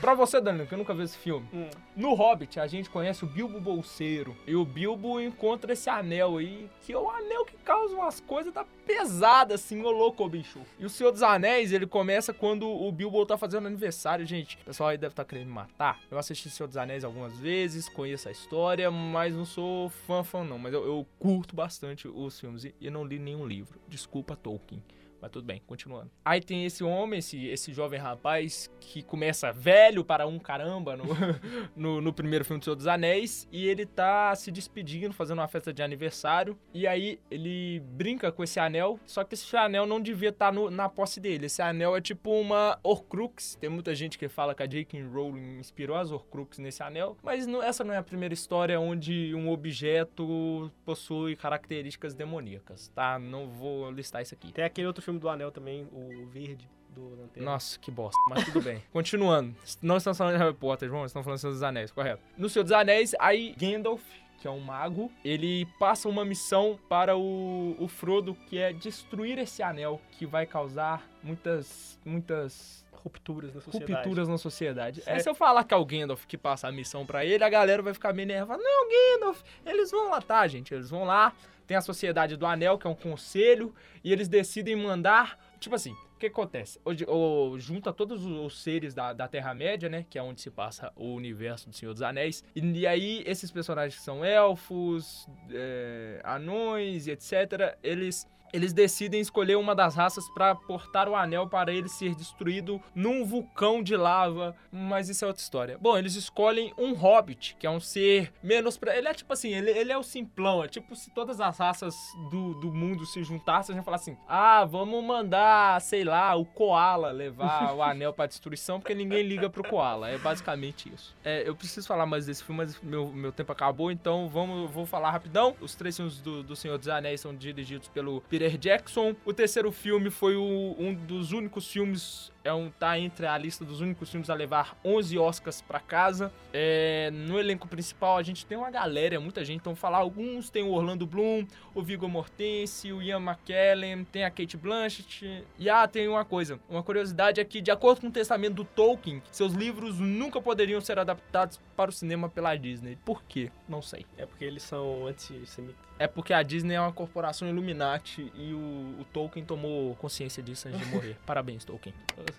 pra 0.00 0.14
você, 0.14 0.40
Danilo, 0.40 0.66
que 0.66 0.74
eu 0.74 0.78
nunca 0.78 0.94
vi 0.94 1.02
esse 1.02 1.18
filme. 1.18 1.48
Hum. 1.52 1.68
No 1.96 2.14
Hobbit, 2.14 2.60
a 2.60 2.66
gente 2.66 2.88
conhece 2.90 3.24
o 3.24 3.26
Bilbo 3.26 3.60
Bolseiro. 3.60 4.36
E 4.46 4.54
o 4.54 4.64
Bilbo 4.64 5.20
encontra 5.20 5.72
esse 5.72 5.88
anel 5.90 6.36
aí, 6.38 6.68
que 6.82 6.92
é 6.92 6.98
o 6.98 7.10
anel 7.10 7.44
que 7.44 7.56
causa 7.58 7.94
umas 7.94 8.20
coisas 8.20 8.52
da 8.52 8.64
pesada, 8.86 9.54
assim, 9.54 9.82
ô 9.82 9.90
louco, 9.90 10.28
bicho. 10.28 10.60
E 10.78 10.84
o 10.84 10.90
Senhor 10.90 11.10
dos 11.10 11.22
Anéis, 11.22 11.72
ele 11.72 11.86
começa 11.86 12.32
quando 12.34 12.68
o 12.68 12.92
Bilbo 12.92 13.24
tá 13.24 13.36
fazendo 13.38 13.66
aniversário, 13.66 14.26
gente. 14.26 14.56
O 14.62 14.66
pessoal 14.66 14.90
aí 14.90 14.98
deve 14.98 15.13
estar 15.14 15.24
querendo 15.24 15.46
me 15.46 15.52
matar. 15.52 16.00
Eu 16.10 16.18
assisti 16.18 16.50
Senhor 16.50 16.66
dos 16.66 16.76
Anéis 16.76 17.04
algumas 17.04 17.38
vezes, 17.38 17.88
conheço 17.88 18.28
a 18.28 18.32
história, 18.32 18.90
mas 18.90 19.34
não 19.34 19.44
sou 19.44 19.88
fã, 19.88 20.22
fã 20.22 20.44
não. 20.44 20.58
Mas 20.58 20.74
eu, 20.74 20.84
eu 20.84 21.06
curto 21.18 21.54
bastante 21.56 22.06
os 22.08 22.38
filmes 22.38 22.64
e, 22.64 22.74
e 22.80 22.90
não 22.90 23.04
li 23.04 23.18
nenhum 23.18 23.46
livro. 23.46 23.80
Desculpa, 23.88 24.36
Tolkien. 24.36 24.82
Mas 25.24 25.30
tudo 25.30 25.46
bem, 25.46 25.62
continuando. 25.66 26.10
Aí 26.22 26.38
tem 26.38 26.66
esse 26.66 26.84
homem, 26.84 27.18
esse, 27.18 27.46
esse 27.46 27.72
jovem 27.72 27.98
rapaz, 27.98 28.70
que 28.78 29.02
começa 29.02 29.50
velho 29.50 30.04
para 30.04 30.26
um 30.26 30.38
caramba 30.38 30.98
no, 30.98 31.04
no, 31.74 32.00
no 32.02 32.12
primeiro 32.12 32.44
filme 32.44 32.60
do 32.60 32.64
Senhor 32.64 32.76
dos 32.76 32.86
Anéis. 32.86 33.48
E 33.50 33.66
ele 33.66 33.86
tá 33.86 34.34
se 34.34 34.52
despedindo, 34.52 35.14
fazendo 35.14 35.38
uma 35.38 35.48
festa 35.48 35.72
de 35.72 35.82
aniversário. 35.82 36.58
E 36.74 36.86
aí 36.86 37.18
ele 37.30 37.80
brinca 37.80 38.30
com 38.30 38.44
esse 38.44 38.60
anel. 38.60 39.00
Só 39.06 39.24
que 39.24 39.32
esse 39.32 39.56
anel 39.56 39.86
não 39.86 39.98
devia 39.98 40.28
estar 40.28 40.52
na 40.52 40.90
posse 40.90 41.18
dele. 41.20 41.46
Esse 41.46 41.62
anel 41.62 41.96
é 41.96 42.02
tipo 42.02 42.30
uma 42.30 42.78
Horcrux. 42.82 43.56
Tem 43.58 43.70
muita 43.70 43.94
gente 43.94 44.18
que 44.18 44.28
fala 44.28 44.54
que 44.54 44.62
a 44.62 44.66
J.K. 44.66 45.04
Rowling 45.04 45.58
inspirou 45.58 45.96
as 45.96 46.10
Horcrux 46.12 46.58
nesse 46.58 46.82
anel. 46.82 47.16
Mas 47.22 47.46
não- 47.46 47.62
essa 47.62 47.82
não 47.82 47.94
é 47.94 47.96
a 47.96 48.02
primeira 48.02 48.34
história 48.34 48.78
onde 48.78 49.34
um 49.34 49.48
objeto 49.50 50.70
possui 50.84 51.34
características 51.34 52.12
demoníacas, 52.14 52.88
tá? 52.88 53.18
Não 53.18 53.48
vou 53.48 53.90
listar 53.90 54.20
isso 54.20 54.34
aqui. 54.34 54.52
Tem 54.52 54.64
aquele 54.66 54.86
outro 54.86 55.02
filme 55.02 55.13
do 55.18 55.28
Anel 55.28 55.50
também, 55.50 55.88
o 55.92 56.26
Verde, 56.26 56.68
do 56.94 57.10
Lanterna. 57.10 57.50
Nossa, 57.50 57.78
que 57.78 57.90
bosta. 57.90 58.20
Mas 58.28 58.44
tudo 58.44 58.62
bem. 58.62 58.82
Continuando. 58.92 59.54
Não 59.82 59.96
estamos 59.96 60.16
falando 60.16 60.34
de 60.34 60.42
Harry 60.42 60.54
Potter, 60.54 60.88
João. 60.88 61.04
Estamos 61.04 61.24
falando 61.24 61.38
do 61.38 61.40
Senhor 61.40 61.52
dos 61.52 61.62
Anéis, 61.62 61.90
correto. 61.90 62.22
No 62.38 62.48
Senhor 62.48 62.62
dos 62.62 62.72
Anéis, 62.72 63.14
aí 63.18 63.54
Gandalf, 63.58 64.02
que 64.38 64.46
é 64.46 64.50
um 64.50 64.60
mago, 64.60 65.10
ele 65.24 65.66
passa 65.78 66.08
uma 66.08 66.24
missão 66.24 66.78
para 66.88 67.16
o, 67.16 67.76
o 67.78 67.88
Frodo, 67.88 68.34
que 68.46 68.58
é 68.58 68.72
destruir 68.72 69.38
esse 69.38 69.62
anel, 69.62 70.00
que 70.12 70.26
vai 70.26 70.46
causar 70.46 71.08
muitas, 71.22 71.98
muitas 72.04 72.83
Rupturas 73.04 73.54
na 73.54 73.60
sociedade. 73.60 73.92
rupturas 73.92 74.28
na 74.28 74.38
sociedade. 74.38 75.02
É, 75.04 75.18
se 75.18 75.28
eu 75.28 75.34
falar 75.34 75.62
que 75.64 75.74
é 75.74 75.76
o 75.76 75.84
Gandalf 75.84 76.24
que 76.26 76.38
passa 76.38 76.66
a 76.68 76.72
missão 76.72 77.04
pra 77.04 77.24
ele, 77.24 77.44
a 77.44 77.48
galera 77.50 77.82
vai 77.82 77.92
ficar 77.92 78.14
meio 78.14 78.26
nervosa. 78.26 78.58
Não, 78.62 78.88
Gandalf, 78.88 79.42
eles 79.66 79.90
vão 79.90 80.08
lá, 80.10 80.22
tá, 80.22 80.46
gente? 80.46 80.72
Eles 80.72 80.88
vão 80.88 81.04
lá, 81.04 81.32
tem 81.66 81.76
a 81.76 81.80
Sociedade 81.82 82.36
do 82.36 82.46
Anel, 82.46 82.78
que 82.78 82.86
é 82.86 82.90
um 82.90 82.94
conselho, 82.94 83.74
e 84.02 84.10
eles 84.12 84.26
decidem 84.26 84.74
mandar. 84.74 85.38
Tipo 85.60 85.74
assim, 85.76 85.92
o 85.92 86.18
que 86.18 86.26
acontece? 86.26 86.80
Hoje, 86.84 87.04
o- 87.06 87.58
junta 87.58 87.92
todos 87.92 88.24
os, 88.24 88.32
os 88.38 88.62
seres 88.62 88.94
da, 88.94 89.12
da 89.12 89.28
Terra-média, 89.28 89.88
né? 89.88 90.06
Que 90.08 90.18
é 90.18 90.22
onde 90.22 90.40
se 90.40 90.50
passa 90.50 90.90
o 90.96 91.14
universo 91.14 91.68
do 91.68 91.74
Senhor 91.74 91.92
dos 91.92 92.02
Anéis. 92.02 92.42
E, 92.56 92.60
e 92.60 92.86
aí, 92.86 93.22
esses 93.26 93.50
personagens 93.50 93.96
que 93.98 94.02
são 94.04 94.24
elfos, 94.24 95.26
é, 95.50 96.20
anões 96.24 97.06
e 97.06 97.10
etc., 97.10 97.76
eles. 97.82 98.26
Eles 98.52 98.72
decidem 98.72 99.20
escolher 99.20 99.56
uma 99.56 99.74
das 99.74 99.94
raças 99.94 100.28
pra 100.28 100.54
portar 100.54 101.08
o 101.08 101.16
anel 101.16 101.48
para 101.48 101.72
ele 101.72 101.88
ser 101.88 102.14
destruído 102.14 102.80
num 102.94 103.24
vulcão 103.24 103.82
de 103.82 103.96
lava, 103.96 104.54
mas 104.70 105.08
isso 105.08 105.24
é 105.24 105.28
outra 105.28 105.42
história. 105.42 105.78
Bom, 105.78 105.96
eles 105.98 106.14
escolhem 106.14 106.72
um 106.78 106.94
hobbit, 106.94 107.56
que 107.58 107.66
é 107.66 107.70
um 107.70 107.80
ser 107.80 108.32
menos 108.42 108.76
pra... 108.76 108.96
Ele 108.96 109.08
é 109.08 109.14
tipo 109.14 109.32
assim, 109.32 109.52
ele, 109.52 109.70
ele 109.70 109.92
é 109.92 109.98
o 109.98 110.02
simplão, 110.02 110.62
é 110.62 110.68
tipo 110.68 110.94
se 110.94 111.10
todas 111.10 111.40
as 111.40 111.58
raças 111.58 111.94
do, 112.30 112.54
do 112.54 112.72
mundo 112.72 113.04
se 113.06 113.22
juntassem, 113.22 113.74
a 113.74 113.76
gente 113.76 113.84
falar 113.84 113.96
assim, 113.96 114.16
ah, 114.28 114.64
vamos 114.64 115.02
mandar, 115.04 115.80
sei 115.80 116.04
lá, 116.04 116.34
o 116.36 116.44
koala 116.44 117.10
levar 117.10 117.74
o 117.74 117.82
anel 117.82 118.12
pra 118.12 118.26
destruição, 118.26 118.78
porque 118.80 118.94
ninguém 118.94 119.22
liga 119.22 119.50
pro 119.50 119.68
koala, 119.68 120.08
é 120.08 120.18
basicamente 120.18 120.92
isso. 120.92 121.14
É, 121.24 121.48
eu 121.48 121.54
preciso 121.54 121.86
falar 121.86 122.06
mais 122.06 122.26
desse 122.26 122.44
filme, 122.44 122.58
mas 122.58 122.80
meu, 122.80 123.08
meu 123.08 123.32
tempo 123.32 123.52
acabou, 123.52 123.90
então 123.90 124.28
vamos, 124.28 124.70
vou 124.70 124.86
falar 124.86 125.10
rapidão. 125.10 125.54
Os 125.60 125.74
três 125.74 125.96
filmes 125.96 126.20
do, 126.20 126.42
do 126.42 126.56
Senhor 126.56 126.78
dos 126.78 126.88
Anéis 126.88 127.20
são 127.20 127.34
dirigidos 127.34 127.88
pelo 127.88 128.20
Peter 128.22 128.43
Peter 128.44 128.58
Jackson. 128.58 129.14
O 129.24 129.32
terceiro 129.32 129.72
filme 129.72 130.10
foi 130.10 130.36
o, 130.36 130.76
um 130.78 130.94
dos 130.94 131.32
únicos 131.32 131.70
filmes 131.70 132.30
é 132.44 132.52
um 132.52 132.70
tá 132.70 132.98
entre 132.98 133.26
a 133.26 133.36
lista 133.38 133.64
dos 133.64 133.80
únicos 133.80 134.10
filmes 134.10 134.28
a 134.28 134.34
levar 134.34 134.78
11 134.84 135.18
Oscars 135.18 135.62
para 135.62 135.80
casa. 135.80 136.30
É, 136.52 137.10
no 137.10 137.40
elenco 137.40 137.66
principal 137.66 138.18
a 138.18 138.22
gente 138.22 138.44
tem 138.44 138.56
uma 138.56 138.70
galera, 138.70 139.18
muita 139.18 139.42
gente. 139.44 139.60
Então 139.60 139.74
falar 139.74 139.98
alguns 139.98 140.50
tem 140.50 140.62
o 140.62 140.70
Orlando 140.70 141.06
Bloom, 141.06 141.46
o 141.74 141.82
Viggo 141.82 142.06
Mortensen, 142.06 142.92
o 142.92 143.02
Ian 143.02 143.20
McKellen, 143.20 144.04
tem 144.04 144.24
a 144.24 144.30
Kate 144.30 144.58
Blanchett. 144.58 145.44
E 145.58 145.70
ah, 145.70 145.88
tem 145.88 146.06
uma 146.06 146.24
coisa, 146.24 146.60
uma 146.68 146.82
curiosidade 146.82 147.40
é 147.40 147.44
que 147.44 147.62
de 147.62 147.70
acordo 147.70 148.02
com 148.02 148.08
o 148.08 148.12
testamento 148.12 148.54
do 148.54 148.64
Tolkien, 148.64 149.22
seus 149.32 149.54
livros 149.54 149.98
nunca 149.98 150.40
poderiam 150.40 150.80
ser 150.80 150.98
adaptados 150.98 151.58
para 151.74 151.90
o 151.90 151.92
cinema 151.92 152.28
pela 152.28 152.54
Disney. 152.54 152.98
Por 153.04 153.22
quê? 153.24 153.50
Não 153.66 153.80
sei. 153.80 154.04
É 154.18 154.26
porque 154.26 154.44
eles 154.44 154.62
são 154.62 155.06
antissemitas. 155.06 155.84
É 155.98 156.08
porque 156.08 156.32
a 156.32 156.42
Disney 156.42 156.74
é 156.74 156.80
uma 156.80 156.92
corporação 156.92 157.48
Illuminati 157.48 158.32
e 158.34 158.52
o, 158.52 159.00
o 159.00 159.06
Tolkien 159.12 159.44
tomou 159.44 159.94
consciência 159.96 160.42
disso 160.42 160.68
antes 160.68 160.80
de 160.80 160.86
morrer. 160.86 161.16
Parabéns, 161.24 161.64
Tolkien. 161.64 161.94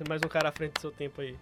Mais 0.07 0.21
um 0.21 0.27
cara 0.27 0.49
à 0.49 0.51
frente 0.51 0.73
do 0.73 0.81
seu 0.81 0.91
tempo 0.91 1.21
aí. 1.21 1.35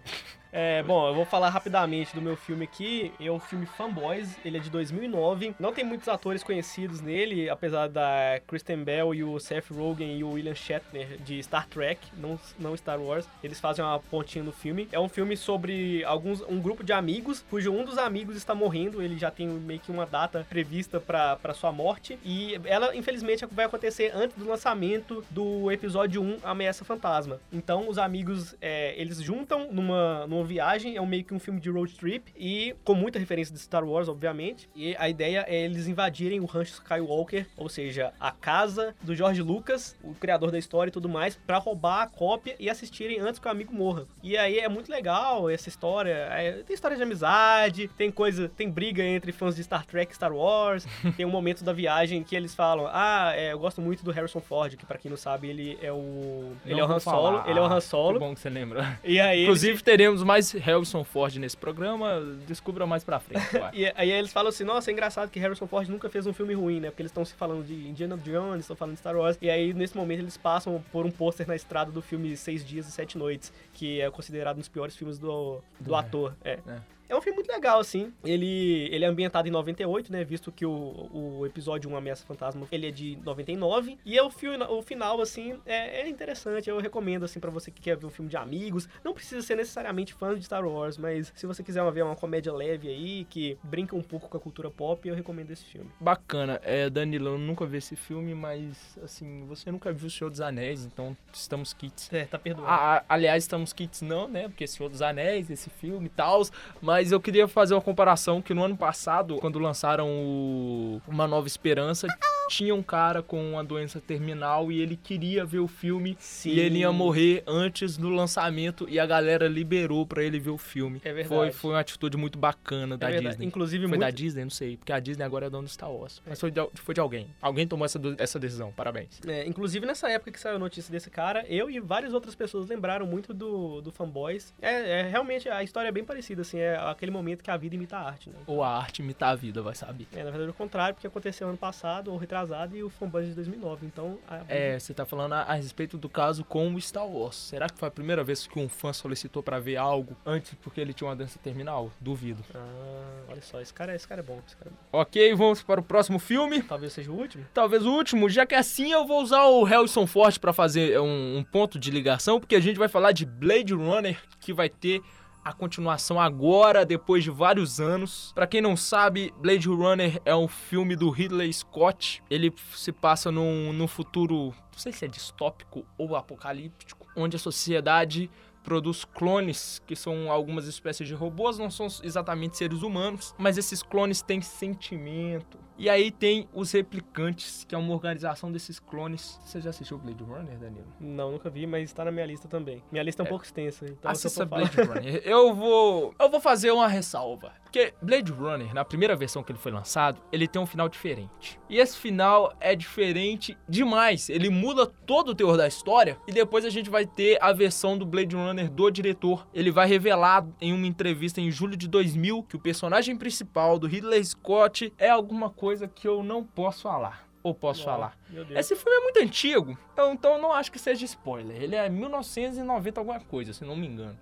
É, 0.56 0.84
bom, 0.84 1.08
eu 1.08 1.16
vou 1.16 1.26
falar 1.26 1.50
rapidamente 1.50 2.14
do 2.14 2.22
meu 2.22 2.38
filme 2.38 2.66
aqui. 2.66 3.12
É 3.20 3.32
o 3.32 3.40
filme 3.40 3.66
Fanboys, 3.66 4.38
ele 4.46 4.58
é 4.58 4.60
de 4.60 4.70
2009. 4.70 5.56
Não 5.60 5.74
tem 5.74 5.84
muitos 5.84 6.08
atores 6.08 6.44
conhecidos 6.44 7.02
nele, 7.02 7.50
apesar 7.50 7.90
da 7.90 8.40
Kristen 8.46 8.84
Bell 8.84 9.16
e 9.16 9.24
o 9.24 9.40
Seth 9.40 9.72
Rogen 9.72 10.16
e 10.16 10.24
o 10.24 10.34
William 10.34 10.54
Shatner 10.54 11.18
de 11.18 11.42
Star 11.42 11.68
Trek, 11.68 12.00
não, 12.16 12.40
não 12.60 12.78
Star 12.78 13.02
Wars. 13.02 13.28
Eles 13.44 13.60
fazem 13.60 13.84
uma 13.84 13.98
pontinha 14.00 14.44
no 14.44 14.52
filme. 14.52 14.88
É 14.92 15.00
um 15.00 15.10
filme 15.10 15.36
sobre 15.36 16.04
alguns 16.04 16.42
um 16.42 16.60
grupo 16.60 16.84
de 16.84 16.94
amigos, 16.94 17.44
cujo 17.50 17.72
um 17.72 17.84
dos 17.84 17.98
amigos 17.98 18.38
está 18.38 18.54
morrendo. 18.54 19.02
Ele 19.02 19.18
já 19.18 19.32
tem 19.32 19.48
meio 19.48 19.80
que 19.80 19.92
uma 19.92 20.06
data 20.06 20.46
prevista 20.48 21.00
para 21.00 21.54
sua 21.56 21.72
morte. 21.72 22.20
E 22.24 22.62
ela, 22.66 22.96
infelizmente, 22.96 23.44
vai 23.48 23.66
acontecer 23.66 24.12
antes 24.14 24.38
do 24.38 24.48
lançamento 24.48 25.26
do 25.32 25.72
episódio 25.72 26.22
1, 26.22 26.38
Ameaça 26.44 26.86
Fantasma. 26.86 27.40
Então, 27.52 27.90
os 27.90 27.98
amigos, 27.98 28.56
é, 28.62 28.94
eles 29.02 29.20
juntam 29.20 29.72
numa, 29.72 30.28
numa 30.28 30.43
viagem, 30.44 30.96
é 30.96 31.02
um, 31.02 31.06
meio 31.06 31.24
que 31.24 31.34
um 31.34 31.40
filme 31.40 31.60
de 31.60 31.70
road 31.70 31.94
trip, 31.96 32.32
e 32.36 32.76
com 32.84 32.94
muita 32.94 33.20
referência 33.20 33.54
de 33.54 33.60
Star 33.60 33.84
Wars, 33.84 34.08
obviamente. 34.08 34.70
E 34.76 34.96
a 34.98 35.10
ideia 35.10 35.46
é 35.48 35.64
eles 35.64 35.88
invadirem 35.88 36.40
o 36.40 36.46
rancho 36.46 36.74
Skywalker, 36.74 37.48
ou 37.58 37.70
seja, 37.70 38.14
a 38.20 38.32
casa 38.32 38.96
do 39.02 39.16
George 39.16 39.42
Lucas, 39.42 39.96
o 40.04 40.14
criador 40.14 40.52
da 40.52 40.58
história 40.58 40.90
e 40.90 40.94
tudo 40.94 41.10
mais, 41.10 41.36
para 41.36 41.58
roubar 41.58 42.04
a 42.04 42.08
cópia 42.08 42.56
e 42.60 42.70
assistirem 42.70 43.20
antes 43.20 43.40
que 43.40 43.48
o 43.48 43.52
amigo 43.52 43.74
morra. 43.74 44.06
E 44.22 44.38
aí 44.38 44.60
é 44.60 44.70
muito 44.70 44.92
legal 44.92 45.50
essa 45.50 45.70
história. 45.70 46.14
É, 46.32 46.64
tem 46.64 46.74
história 46.74 46.98
de 46.98 47.04
amizade, 47.04 47.88
tem 47.98 48.12
coisa, 48.12 48.50
tem 48.50 48.70
briga 48.70 49.04
entre 49.04 49.32
fãs 49.32 49.56
de 49.56 49.64
Star 49.64 49.86
Trek 49.86 50.12
e 50.12 50.16
Star 50.16 50.34
Wars. 50.34 50.86
tem 51.16 51.26
um 51.26 51.30
momento 51.30 51.64
da 51.64 51.74
viagem 51.74 52.24
que 52.24 52.36
eles 52.36 52.54
falam: 52.56 52.88
Ah, 52.92 53.34
é, 53.36 53.54
eu 53.54 53.60
gosto 53.60 53.82
muito 53.82 54.04
do 54.04 54.12
Harrison 54.12 54.40
Ford, 54.40 54.76
que 54.76 54.86
para 54.86 54.98
quem 54.98 55.10
não 55.10 55.18
sabe, 55.18 55.50
ele 55.50 55.78
é 55.82 55.92
o. 55.92 56.54
Ele 56.66 56.80
é 56.80 56.84
o 56.84 56.92
Han 56.92 57.00
Solo. 57.00 57.38
Falar. 57.38 57.50
Ele 57.50 57.60
é 57.60 57.62
o 57.62 57.66
Han 57.66 57.82
Solo. 57.82 58.20
Que 58.20 58.26
bom 58.26 58.34
que 58.34 58.40
você 58.40 58.50
lembra. 58.50 59.00
E 59.04 59.20
aí. 59.20 59.44
Inclusive, 59.44 59.82
teremos 59.84 60.22
mais 60.34 60.52
Harrison 60.52 61.04
Ford 61.04 61.36
nesse 61.36 61.56
programa. 61.56 62.20
Descubra 62.48 62.88
mais 62.88 63.04
pra 63.04 63.20
frente. 63.20 63.46
e 63.74 63.92
aí 63.96 64.12
eles 64.12 64.34
falam 64.34 64.50
assim: 64.50 64.64
Nossa, 64.64 64.90
é 64.90 64.94
engraçado 64.94 65.30
que 65.30 65.40
Harrison 65.40 65.68
Ford 65.68 65.88
nunca 65.88 66.10
fez 66.10 66.26
um 66.26 66.34
filme 66.34 66.54
ruim, 66.54 66.80
né? 66.80 66.90
Porque 66.90 67.04
eles 67.04 67.12
estão 67.12 67.24
se 67.24 67.34
falando 67.34 67.64
de 67.64 67.88
Indiana 67.88 68.18
Jones, 68.18 68.62
estão 68.62 68.76
falando 68.76 68.96
de 68.96 69.00
Star 69.00 69.16
Wars. 69.16 69.38
E 69.42 69.50
aí, 69.50 69.74
nesse 69.74 69.96
momento, 69.96 70.22
eles 70.22 70.38
passam 70.38 70.84
por 70.92 71.06
um 71.06 71.12
pôster 71.12 71.48
na 71.48 71.56
estrada 71.56 71.92
do 71.92 72.02
filme 72.02 72.36
Seis 72.36 72.66
Dias 72.66 72.88
e 72.88 72.92
Sete 72.92 73.18
Noites, 73.18 73.54
que 73.74 74.02
é 74.02 74.10
considerado 74.10 74.58
um 74.58 74.60
dos 74.60 74.70
piores 74.70 74.96
filmes 74.96 75.20
do, 75.20 75.62
do 75.80 75.96
ator. 75.96 76.34
É. 76.44 76.60
é. 76.68 76.94
É 77.14 77.16
um 77.16 77.22
filme 77.22 77.36
muito 77.36 77.52
legal, 77.52 77.80
assim. 77.80 78.12
Ele, 78.24 78.90
ele 78.92 79.06
é 79.06 79.08
ambientado 79.08 79.48
em 79.48 79.52
98, 79.52 80.12
né? 80.12 80.24
Visto 80.24 80.52
que 80.52 80.66
o, 80.66 81.10
o 81.14 81.46
episódio 81.46 81.88
1, 81.92 81.96
Ameaça 81.96 82.26
Fantasma, 82.26 82.68
ele 82.72 82.88
é 82.88 82.92
de 82.92 83.20
99. 83.24 84.00
E 84.04 84.18
é 84.18 84.24
o, 84.24 84.32
filme, 84.32 84.64
o 84.64 84.82
final, 84.82 85.22
assim, 85.22 85.60
é, 85.64 86.02
é 86.02 86.10
interessante. 86.10 86.72
Eu 86.72 86.80
recomendo, 86.80 87.24
assim, 87.24 87.40
para 87.40 87.52
você 87.52 87.70
que 87.70 87.84
quer 87.84 87.96
ver 87.96 88.08
um 88.08 88.10
filme 88.10 88.32
de 88.32 88.36
amigos. 88.36 88.90
Não 89.04 89.14
precisa 89.14 89.44
ser 89.44 89.56
necessariamente 89.56 90.12
fã 90.12 90.36
de 90.36 90.44
Star 90.44 90.66
Wars, 90.66 90.98
mas 90.98 91.32
se 91.36 91.46
você 91.46 91.62
quiser 91.62 91.84
ver 91.92 92.04
uma 92.04 92.16
comédia 92.16 92.52
leve 92.52 92.90
aí, 92.90 93.26
que 93.30 93.60
brinca 93.62 93.96
um 93.96 94.02
pouco 94.02 94.28
com 94.28 94.38
a 94.38 94.40
cultura 94.40 94.72
pop, 94.72 95.08
eu 95.08 95.14
recomendo 95.14 95.52
esse 95.52 95.66
filme. 95.66 95.92
Bacana. 96.00 96.60
É, 96.64 96.90
Danilo, 96.90 97.28
eu 97.28 97.38
nunca 97.38 97.64
vi 97.64 97.78
esse 97.78 97.96
filme, 97.96 98.34
mas, 98.34 98.98
assim, 99.04 99.46
você 99.46 99.72
nunca 99.72 99.94
viu 99.94 100.08
O 100.08 100.10
Senhor 100.10 100.32
dos 100.32 100.42
Anéis, 100.42 100.84
então 100.84 101.16
estamos 101.32 101.74
kits. 101.74 102.12
É, 102.12 102.26
tá 102.26 102.40
perdoado. 102.40 103.06
Aliás, 103.08 103.44
estamos 103.44 103.72
kits 103.72 104.02
não, 104.02 104.28
né? 104.28 104.48
Porque 104.48 104.66
Senhor 104.66 104.90
dos 104.90 105.04
Anéis, 105.04 105.52
esse 105.52 105.70
filme 105.70 106.08
e 106.08 106.10
tal, 106.10 106.42
mas 106.82 107.03
mas 107.04 107.12
eu 107.12 107.20
queria 107.20 107.50
fazer 107.50 107.74
uma 107.74 107.82
comparação 107.82 108.42
que 108.42 108.54
no 108.54 108.64
ano 108.64 108.78
passado, 108.78 109.36
quando 109.36 109.60
lançaram 109.60 110.08
o 110.10 111.02
Uma 111.06 111.28
Nova 111.28 111.46
Esperança, 111.46 112.08
tinha 112.48 112.74
um 112.74 112.84
cara 112.84 113.22
com 113.22 113.52
uma 113.52 113.64
doença 113.64 114.00
terminal 114.00 114.72
e 114.72 114.82
ele 114.82 114.96
queria 114.96 115.46
ver 115.46 115.60
o 115.60 115.68
filme 115.68 116.16
Sim. 116.20 116.52
e 116.52 116.60
ele 116.60 116.80
ia 116.80 116.92
morrer 116.92 117.44
antes 117.48 117.98
do 117.98 118.10
lançamento 118.10 118.88
e 118.90 119.00
a 119.00 119.06
galera 119.06 119.48
liberou 119.48 120.06
para 120.06 120.24
ele 120.24 120.40
ver 120.40 120.52
o 120.52 120.58
filme. 120.58 121.02
É 121.04 121.14
verdade. 121.14 121.28
Foi, 121.28 121.52
foi 121.52 121.72
uma 121.72 121.80
atitude 121.80 122.18
muito 122.18 122.38
bacana 122.38 122.98
da 122.98 123.12
é 123.12 123.20
Disney. 123.20 123.46
Inclusive, 123.46 123.84
foi 123.84 123.90
muito... 123.90 124.02
da 124.02 124.10
Disney, 124.10 124.44
não 124.44 124.50
sei, 124.50 124.78
porque 124.78 124.94
a 124.94 125.00
Disney 125.00 125.24
agora 125.24 125.48
é 125.48 125.50
dona 125.50 125.64
do 125.64 125.70
Star 125.70 125.92
Wars. 125.92 126.22
Mas 126.26 126.40
foi 126.40 126.52
de, 126.52 126.62
foi 126.76 126.94
de 126.94 127.02
alguém. 127.02 127.28
Alguém 127.42 127.68
tomou 127.68 127.86
essa, 127.86 128.00
essa 128.18 128.40
decisão. 128.40 128.72
Parabéns. 128.72 129.20
É, 129.28 129.46
inclusive, 129.46 129.86
nessa 129.86 130.10
época 130.10 130.32
que 130.32 130.40
saiu 130.40 130.56
a 130.56 130.60
notícia 130.60 130.92
desse 130.92 131.10
cara, 131.10 131.46
eu 131.48 131.70
e 131.70 131.80
várias 131.80 132.14
outras 132.14 132.36
pessoas 132.36 132.68
lembraram 132.68 133.06
muito 133.06 133.34
do, 133.34 133.82
do 133.82 133.92
Fanboys. 133.92 134.54
É, 134.62 135.02
é 135.02 135.04
realmente 135.04 135.50
a 135.50 135.64
história 135.64 135.90
é 135.90 135.92
bem 135.92 136.04
parecida, 136.04 136.42
assim, 136.42 136.60
é 136.60 136.76
aquele 136.92 137.12
momento 137.12 137.44
que 137.44 137.52
a 137.52 137.58
vida 137.58 137.76
imita 137.76 137.98
a 137.98 138.08
arte, 138.08 138.30
né? 138.30 138.36
Ou 138.48 138.64
a 138.64 138.78
arte 138.78 139.02
imita 139.02 139.28
a 139.28 139.36
vida, 139.36 139.62
vai 139.62 139.76
saber. 139.76 140.08
É, 140.14 140.24
na 140.24 140.30
verdade, 140.30 140.50
o 140.50 140.54
contrário, 140.54 140.96
porque 140.96 141.08
aconteceu 141.08 141.48
ano 141.48 141.58
passado, 141.58 142.12
ou 142.12 142.18
retrasado, 142.18 142.76
e 142.76 142.84
o 142.84 142.90
Fanboys 142.90 143.28
de 143.28 143.36
2009. 143.36 143.86
Então. 143.86 144.18
A... 144.28 144.42
É, 144.48 144.80
você 144.80 144.94
tá 144.94 145.06
falando 145.06 145.34
a, 145.34 145.42
a, 145.42 145.54
respeito 145.54 145.98
do 145.98 146.10
caso 146.10 146.44
com 146.44 146.74
o 146.74 146.82
Star 146.82 147.08
Wars. 147.08 147.36
Será 147.36 147.68
que 147.70 147.78
foi 147.78 147.88
a 147.88 147.92
primeira 147.92 148.24
vez 148.24 148.48
que 148.48 148.60
um 148.60 148.70
fã 148.70 148.94
solicitou 148.94 149.42
para 149.42 149.60
ver 149.60 149.78
algo 149.78 150.16
antes 150.26 150.54
porque 150.62 150.80
ele 150.80 150.94
tinha 150.94 151.08
uma 151.10 151.16
dança 151.16 151.40
terminal? 151.40 151.92
Duvido. 152.00 152.44
Ah, 152.54 153.24
olha 153.30 153.42
só, 153.42 153.62
esse 153.62 153.74
cara, 153.74 153.96
esse 153.96 154.08
cara 154.08 154.22
é 154.22 154.24
bom. 154.24 154.40
Esse 154.46 154.56
cara 154.56 154.70
é 154.70 154.74
bom. 154.74 155.00
Ok, 155.00 155.36
vamos 155.36 155.64
para 155.64 155.80
o 155.80 155.84
próximo 155.84 156.20
filme. 156.20 156.62
Talvez 156.64 156.94
seja 156.94 157.12
o 157.12 157.16
último. 157.16 157.46
Talvez 157.54 157.86
o 157.86 157.92
último, 157.92 158.30
já 158.30 158.46
que 158.46 158.56
assim 158.56 158.92
eu 158.92 159.06
vou 159.06 159.22
usar 159.22 159.44
o 159.44 159.64
Harrison 159.64 160.06
Ford 160.06 160.38
para 160.40 160.54
fazer 160.54 161.00
um, 161.00 161.38
um 161.38 161.44
ponto 161.44 161.80
de 161.80 161.92
ligação, 161.92 162.40
porque 162.40 162.56
a 162.56 162.60
gente 162.60 162.78
vai 162.78 162.88
falar 162.88 163.12
de 163.12 163.26
Blade 163.26 163.74
Runner, 163.74 164.20
que 164.40 164.54
vai 164.54 164.70
ter 164.70 165.02
a 165.44 165.52
continuação 165.52 166.20
agora, 166.20 166.86
depois 166.86 167.24
de 167.24 167.30
vários 167.30 167.80
anos. 167.80 168.32
Para 168.34 168.48
quem 168.48 168.62
não 168.62 168.78
sabe, 168.78 169.34
Blade 169.38 169.68
Runner 169.68 170.22
é 170.24 170.36
um 170.36 170.48
filme 170.48 170.96
do 170.96 171.10
Ridley 171.10 171.52
Scott. 171.52 172.24
Ele 172.30 172.54
se 172.74 172.92
passa 172.92 173.32
num, 173.32 173.74
num 173.74 173.88
futuro, 173.88 174.54
não 174.72 174.78
sei 174.78 174.92
se 174.92 175.06
é 175.06 175.08
distópico 175.08 175.86
ou 175.98 176.16
apocalíptico, 176.16 177.08
onde 177.16 177.36
a 177.36 177.40
sociedade 177.40 178.30
produz 178.64 179.04
clones, 179.04 179.82
que 179.86 179.96
são 179.96 180.32
algumas 180.32 180.68
espécies 180.68 181.08
de 181.08 181.14
robôs, 181.14 181.58
não 181.58 181.70
são 181.70 181.88
exatamente 182.02 182.58
seres 182.58 182.82
humanos, 182.82 183.36
mas 183.38 183.58
esses 183.58 183.84
clones 183.84 184.22
têm 184.22 184.42
sentimento. 184.42 185.60
E 185.84 185.90
aí 185.90 186.12
tem 186.12 186.48
os 186.54 186.72
replicantes, 186.72 187.66
que 187.66 187.76
é 187.76 187.78
uma 187.78 187.94
organização 187.94 188.50
desses 188.50 188.80
clones. 188.80 189.38
Você 189.44 189.60
já 189.60 189.70
assistiu 189.70 189.98
Blade 189.98 190.24
Runner, 190.24 190.58
Danilo? 190.58 190.88
Não, 190.98 191.30
nunca 191.30 191.50
vi, 191.50 191.68
mas 191.68 191.90
está 191.90 192.06
na 192.06 192.12
minha 192.12 192.26
lista 192.26 192.48
também. 192.48 192.82
Minha 192.90 193.04
lista 193.04 193.22
é 193.22 193.24
um 193.24 193.26
é. 193.26 193.30
pouco 193.30 193.44
extensa, 193.44 193.84
então 193.84 194.10
Assista 194.10 194.46
Blade 194.46 194.80
Runner. 194.82 195.22
Eu 195.28 195.54
vou, 195.54 196.16
eu 196.18 196.30
vou 196.30 196.40
fazer 196.40 196.72
uma 196.72 196.88
ressalva. 196.88 197.52
Porque 197.74 197.92
Blade 198.00 198.32
Runner, 198.32 198.72
na 198.72 198.86
primeira 198.86 199.16
versão 199.16 199.42
que 199.42 199.52
ele 199.52 199.58
foi 199.58 199.72
lançado, 199.72 200.22
ele 200.32 200.48
tem 200.48 200.62
um 200.62 200.66
final 200.66 200.88
diferente. 200.88 201.60
E 201.68 201.80
esse 201.80 201.98
final 201.98 202.54
é 202.60 202.76
diferente 202.76 203.58
demais. 203.68 204.30
Ele 204.30 204.48
muda 204.48 204.86
todo 204.86 205.30
o 205.30 205.36
teor 205.36 205.58
da 205.58 205.68
história. 205.68 206.16
E 206.28 206.32
depois 206.32 206.66
a 206.66 206.70
gente 206.70 206.88
vai 206.88 207.04
ter 207.04 207.36
a 207.42 207.52
versão 207.52 207.98
do 207.98 208.06
Blade 208.06 208.36
Runner 208.36 208.70
do 208.70 208.92
diretor. 208.92 209.48
Ele 209.52 209.72
vai 209.72 209.88
revelar 209.88 210.48
em 210.62 210.72
uma 210.72 210.86
entrevista 210.86 211.42
em 211.42 211.50
julho 211.50 211.76
de 211.76 211.88
2000 211.88 212.44
que 212.44 212.56
o 212.56 212.60
personagem 212.60 213.18
principal 213.18 213.80
do 213.80 213.88
Ridley 213.88 214.24
Scott 214.24 214.94
é 215.00 215.10
alguma 215.10 215.50
coisa 215.50 215.73
que 215.88 216.08
eu 216.08 216.24
não 216.24 216.44
posso 216.44 216.84
falar 216.84 217.28
ou 217.42 217.54
posso 217.54 217.82
oh, 217.82 217.86
falar. 217.86 218.18
Esse 218.52 218.76
filme 218.76 218.98
é 218.98 219.02
muito 219.02 219.20
antigo, 219.20 219.78
então, 219.92 220.14
então 220.14 220.34
eu 220.36 220.42
não 220.42 220.54
acho 220.54 220.72
que 220.72 220.80
seja 220.80 221.04
spoiler. 221.04 221.62
Ele 221.62 221.76
é 221.76 221.90
1990 221.90 223.00
alguma 223.00 223.20
coisa, 223.20 223.54
se 223.54 223.66
não 223.66 223.76
me 223.76 223.86
engano. 223.86 224.18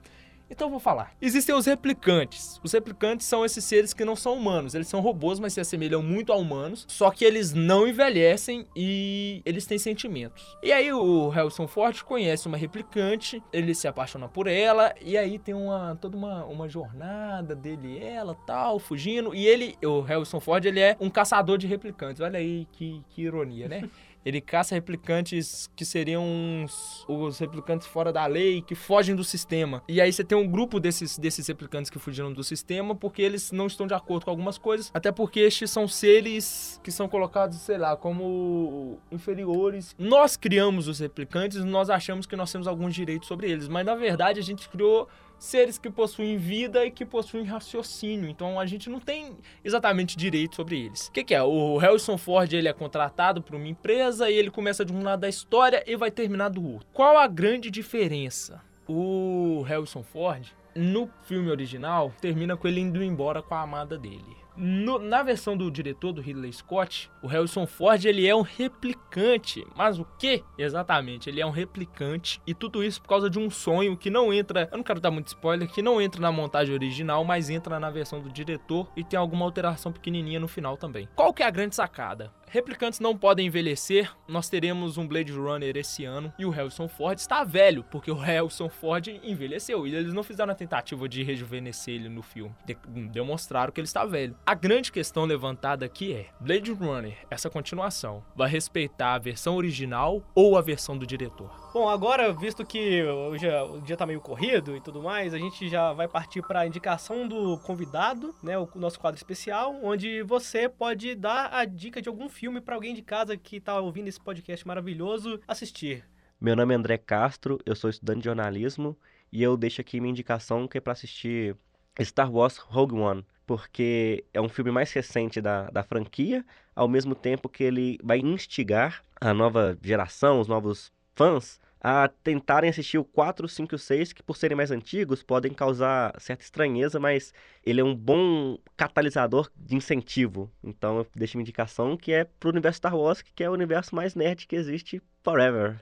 Então 0.52 0.68
eu 0.68 0.72
vou 0.72 0.80
falar. 0.80 1.14
Existem 1.22 1.56
os 1.56 1.66
replicantes. 1.66 2.60
Os 2.62 2.74
replicantes 2.74 3.26
são 3.26 3.46
esses 3.46 3.64
seres 3.64 3.94
que 3.94 4.04
não 4.04 4.18
são 4.18 4.34
humanos. 4.34 4.76
Eles 4.76 4.88
são 4.88 5.00
robôs, 5.00 5.40
mas 5.40 5.54
se 5.54 5.62
assemelham 5.62 6.04
muito 6.04 6.34
a 6.34 6.36
humanos. 6.36 6.86
Só 6.90 7.10
que 7.10 7.24
eles 7.24 7.54
não 7.54 7.88
envelhecem 7.88 8.68
e 8.76 9.42
eles 9.46 9.66
têm 9.66 9.80
sentimentos. 9.80 10.58
E 10.62 10.74
aí 10.74 10.92
o 10.92 11.30
Harrison 11.30 11.68
Ford 11.68 12.04
conhece 12.04 12.48
uma 12.48 12.58
replicante, 12.58 13.42
ele 13.54 13.74
se 13.74 13.88
apaixona 13.88 14.28
por 14.28 14.46
ela, 14.46 14.94
e 15.02 15.18
aí 15.18 15.40
tem 15.40 15.56
uma 15.56 15.98
toda 16.02 16.18
uma, 16.18 16.44
uma 16.46 16.68
jornada 16.68 17.56
dele 17.56 18.00
e 18.00 18.04
ela, 18.04 18.36
tal, 18.46 18.78
fugindo. 18.78 19.34
E 19.34 19.48
ele, 19.48 19.78
o 19.86 20.02
Harrison 20.02 20.42
Ford, 20.42 20.66
ele 20.66 20.82
é 20.82 20.98
um 21.00 21.10
caçador 21.10 21.58
de 21.58 21.66
replicantes. 21.66 22.22
Olha 22.22 22.40
aí 22.40 22.68
que, 22.74 23.02
que 23.10 23.22
ironia, 23.22 23.70
né? 23.70 23.90
Ele 24.26 24.40
caça 24.40 24.76
replicantes 24.76 25.70
que 25.76 25.84
seriam 25.84 26.64
os, 26.64 27.06
os 27.08 27.40
replicantes 27.40 27.88
fora 27.88 28.14
da 28.14 28.26
lei, 28.26 28.62
que 28.62 28.76
fogem 28.76 29.16
do 29.16 29.24
sistema. 29.24 29.84
E 29.88 30.00
aí 30.00 30.12
você 30.12 30.24
tem 30.24 30.38
um 30.38 30.48
grupo 30.48 30.80
desses, 30.80 31.18
desses 31.18 31.48
replicantes 31.48 31.90
que 31.90 31.98
fugiram 32.00 32.32
do 32.32 32.44
sistema 32.44 32.96
porque 32.96 33.22
eles 33.22 33.52
não 33.52 33.68
estão 33.68 33.88
de 33.88 33.94
acordo 33.94 34.26
com 34.26 34.30
algumas 34.30 34.58
coisas. 34.58 34.92
Até 34.94 35.12
porque 35.12 35.40
estes 35.40 35.72
são 35.72 35.88
seres 35.88 36.80
que 36.84 36.92
são 36.92 37.08
colocados, 37.08 37.58
sei 37.58 37.78
lá, 37.78 37.96
como 37.96 39.00
inferiores. 39.12 39.96
Nós 39.98 40.38
criamos 40.38 40.88
os 40.88 41.00
replicantes, 41.00 41.64
nós 41.64 41.90
achamos 41.90 42.26
que 42.26 42.36
nós 42.36 42.52
temos 42.52 42.68
alguns 42.68 42.94
direitos 42.94 43.28
sobre 43.28 43.50
eles, 43.50 43.68
mas 43.68 43.86
na 43.86 43.96
verdade 43.96 44.40
a 44.40 44.44
gente 44.44 44.70
criou 44.70 45.08
seres 45.42 45.80
que 45.80 45.90
possuem 45.90 46.38
vida 46.38 46.86
e 46.86 46.92
que 46.92 47.04
possuem 47.04 47.44
raciocínio. 47.44 48.30
Então 48.30 48.60
a 48.60 48.66
gente 48.68 48.90
não 48.90 49.00
tem 49.00 49.36
exatamente 49.66 50.16
direito 50.16 50.56
sobre 50.56 50.86
eles. 50.86 51.08
O 51.08 51.12
que, 51.12 51.24
que, 51.24 51.34
é? 51.34 51.42
O 51.42 51.78
Harrison 51.78 52.18
Ford 52.18 52.54
ele 52.54 52.68
é 52.68 52.74
contratado 52.74 53.42
por 53.42 53.56
uma 53.56 53.68
empresa 53.68 54.30
e 54.30 54.36
ele 54.36 54.52
começa 54.52 54.86
de 54.86 54.94
um 54.94 55.02
lado 55.02 55.22
da 55.22 55.30
história 55.30 55.84
e 55.88 55.96
vai 55.96 56.12
terminar 56.12 56.50
do 56.50 56.64
outro. 56.64 56.88
Qual 56.94 57.18
a 57.18 57.26
grande 57.26 57.72
diferença? 57.72 58.62
O 58.88 59.64
Harrison 59.68 60.04
Ford 60.04 60.48
no 60.76 61.10
filme 61.24 61.50
original 61.50 62.14
termina 62.22 62.56
com 62.56 62.68
ele 62.68 62.82
indo 62.82 63.04
embora 63.04 63.42
com 63.42 63.56
a 63.56 63.62
amada 63.62 63.98
dele. 63.98 64.42
No, 64.56 65.00
na 65.00 65.24
versão 65.24 65.56
do 65.56 65.72
diretor, 65.72 66.12
do 66.12 66.22
Ridley 66.22 66.52
Scott, 66.52 67.10
o 67.22 67.28
Harrison 67.28 67.66
Ford 67.66 68.04
ele 68.04 68.28
é 68.28 68.36
um 68.36 68.42
replicante. 68.42 69.66
Mas 69.76 69.98
o 69.98 70.06
que 70.20 70.44
exatamente? 70.58 71.30
Ele 71.30 71.40
é 71.40 71.46
um 71.46 71.52
replicante 71.52 72.42
e 72.46 72.54
tudo 72.54 72.84
isso 72.84 73.02
por 73.02 73.08
causa 73.08 73.30
de 73.30 73.40
um 73.40 73.50
sonho 73.50 73.96
que 73.96 74.10
não 74.10 74.34
entra. 74.34 74.68
Eu 74.72 74.78
não 74.78 74.84
quero 74.84 75.00
dar 75.00 75.10
muito 75.10 75.28
spoiler, 75.28 75.70
que 75.70 75.82
não 75.82 76.02
entra 76.02 76.22
na 76.22 76.32
montagem 76.32 76.74
original, 76.74 77.24
mas 77.24 77.50
entra 77.50 77.80
na 77.80 77.90
versão 77.90 78.20
do 78.20 78.30
diretor 78.30 78.88
e 78.96 79.04
tem 79.04 79.18
alguma 79.18 79.46
alteração 79.46 79.92
pequenininha 79.92 80.40
no 80.40 80.48
final 80.48 80.76
também. 80.76 81.08
Qual 81.16 81.34
que 81.34 81.44
é 81.44 81.46
a 81.46 81.52
grande 81.52 81.76
sacada? 81.76 82.32
Replicantes 82.52 83.00
não 83.00 83.18
podem 83.18 83.48
envelhecer. 83.48 84.12
Nós 84.28 84.50
teremos 84.50 84.98
um 84.98 85.08
Blade 85.08 85.32
Runner 85.32 85.78
esse 85.78 86.04
ano 86.04 86.34
e 86.38 86.46
o 86.46 86.50
Harrison 86.50 86.86
Ford 86.86 87.18
está 87.18 87.46
velho, 87.46 87.82
porque 87.90 88.12
o 88.12 88.16
Harrison 88.16 88.68
Ford 88.68 89.08
envelheceu 89.24 89.88
e 89.88 89.96
eles 89.96 90.14
não 90.14 90.22
fizeram 90.22 90.52
a 90.52 90.56
tentativa 90.56 91.08
de 91.08 91.24
rejuvenescer 91.24 91.94
ele 91.94 92.10
no 92.10 92.22
filme. 92.22 92.54
De 92.66 92.76
demonstraram 93.08 93.72
que 93.72 93.80
ele 93.80 93.88
está 93.88 94.04
velho. 94.04 94.36
A 94.46 94.54
grande 94.54 94.92
questão 94.92 95.24
levantada 95.24 95.86
aqui 95.86 96.14
é: 96.14 96.28
Blade 96.42 96.74
Runner, 96.74 97.18
essa 97.30 97.50
continuação, 97.50 98.22
vai 98.36 98.50
respeitar 98.50 99.14
a 99.14 99.20
versão 99.20 99.56
original 99.56 100.22
ou 100.36 100.58
a 100.58 100.62
versão 100.62 100.98
do 100.98 101.08
diretor? 101.08 101.61
Bom, 101.74 101.88
agora, 101.88 102.34
visto 102.34 102.66
que 102.66 103.02
hoje 103.02 103.48
o 103.48 103.80
dia 103.80 103.96
tá 103.96 104.06
meio 104.06 104.20
corrido 104.20 104.76
e 104.76 104.82
tudo 104.82 105.02
mais, 105.02 105.34
a 105.34 105.38
gente 105.38 105.70
já 105.70 105.94
vai 105.94 106.06
partir 106.06 106.42
para 106.42 106.60
a 106.60 106.68
indicação 106.68 107.26
do 107.26 107.58
convidado, 107.60 108.36
né, 108.44 108.58
o 108.58 108.68
nosso 108.76 109.00
quadro 109.00 109.18
especial, 109.18 109.80
onde 109.82 110.22
você 110.22 110.68
pode 110.68 111.16
dar 111.16 111.54
a 111.54 111.64
dica 111.64 112.02
de 112.02 112.10
algum 112.10 112.28
filme 112.28 112.60
para 112.60 112.76
alguém 112.76 112.94
de 112.94 113.02
casa 113.02 113.38
que 113.38 113.62
tá 113.62 113.80
ouvindo 113.80 114.10
esse 114.10 114.20
podcast 114.20 114.68
maravilhoso 114.68 115.40
assistir. 115.48 116.04
Meu 116.42 116.58
nome 116.58 116.74
é 116.74 116.78
André 116.78 116.98
Castro, 116.98 117.58
eu 117.66 117.74
sou 117.74 117.90
estudante 117.90 118.20
de 118.20 118.26
jornalismo 118.26 118.98
e 119.32 119.42
eu 119.42 119.56
deixo 119.56 119.80
aqui 119.80 120.02
minha 120.02 120.12
indicação 120.12 120.68
que 120.68 120.78
é 120.78 120.82
para 120.82 120.92
assistir 120.92 121.56
Star 122.02 122.30
Wars 122.30 122.58
Rogue 122.58 122.96
One, 122.96 123.26
porque 123.48 124.26
é 124.34 124.42
um 124.42 124.50
filme 124.50 124.72
mais 124.72 124.92
recente 124.92 125.40
da, 125.40 125.70
da 125.70 125.84
franquia, 125.84 126.46
ao 126.76 126.90
mesmo 126.90 127.16
tempo 127.16 127.48
que 127.48 127.64
ele 127.64 127.98
vai 128.04 128.20
instigar 128.20 129.06
a 129.22 129.34
nova 129.34 129.78
geração, 129.82 130.42
os 130.42 130.50
novos 130.50 130.92
fãs 131.22 131.60
a 131.84 132.08
tentarem 132.08 132.70
assistir 132.70 133.00
o 133.00 133.04
4, 133.04 133.48
5 133.48 133.74
e 133.74 133.76
o 133.76 133.80
6, 133.80 134.14
que 134.14 134.22
por 134.22 134.38
serem 134.38 134.56
mais 134.56 134.70
antigos 134.70 135.24
podem 135.24 135.52
causar 135.52 136.14
certa 136.20 136.44
estranheza, 136.44 137.00
mas 137.00 137.34
ele 137.66 137.82
é 137.82 137.84
um 137.84 137.96
bom 137.96 138.58
catalisador 138.78 139.50
de 139.56 139.76
incentivo. 139.76 140.52
Então 140.64 141.00
eu 141.00 141.08
deixo 141.16 141.38
uma 141.38 141.42
indicação 141.42 141.98
que 141.98 142.12
é 142.12 142.24
pro 142.24 142.52
universo 142.52 142.78
Star 142.78 142.96
Wars, 142.96 143.22
que 143.22 143.44
é 143.44 143.50
o 143.50 143.54
universo 143.54 143.96
mais 143.96 144.14
nerd 144.14 144.46
que 144.46 144.56
existe 144.56 145.02
forever. 145.24 145.80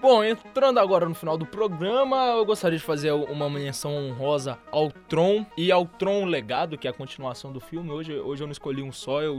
Bom, 0.00 0.24
entrando 0.24 0.80
agora 0.80 1.06
no 1.06 1.14
final 1.14 1.36
do 1.36 1.44
programa, 1.44 2.16
eu 2.28 2.46
gostaria 2.46 2.78
de 2.78 2.82
fazer 2.82 3.12
uma 3.12 3.50
menção 3.50 3.94
honrosa 3.94 4.58
ao 4.72 4.90
Tron 4.90 5.44
e 5.58 5.70
ao 5.70 5.84
Tron 5.84 6.24
Legado, 6.24 6.78
que 6.78 6.88
é 6.88 6.90
a 6.90 6.94
continuação 6.94 7.52
do 7.52 7.60
filme. 7.60 7.90
Hoje, 7.90 8.14
hoje 8.14 8.42
eu 8.42 8.46
não 8.46 8.52
escolhi 8.52 8.82
um 8.82 8.90
só, 8.90 9.20
eu 9.20 9.38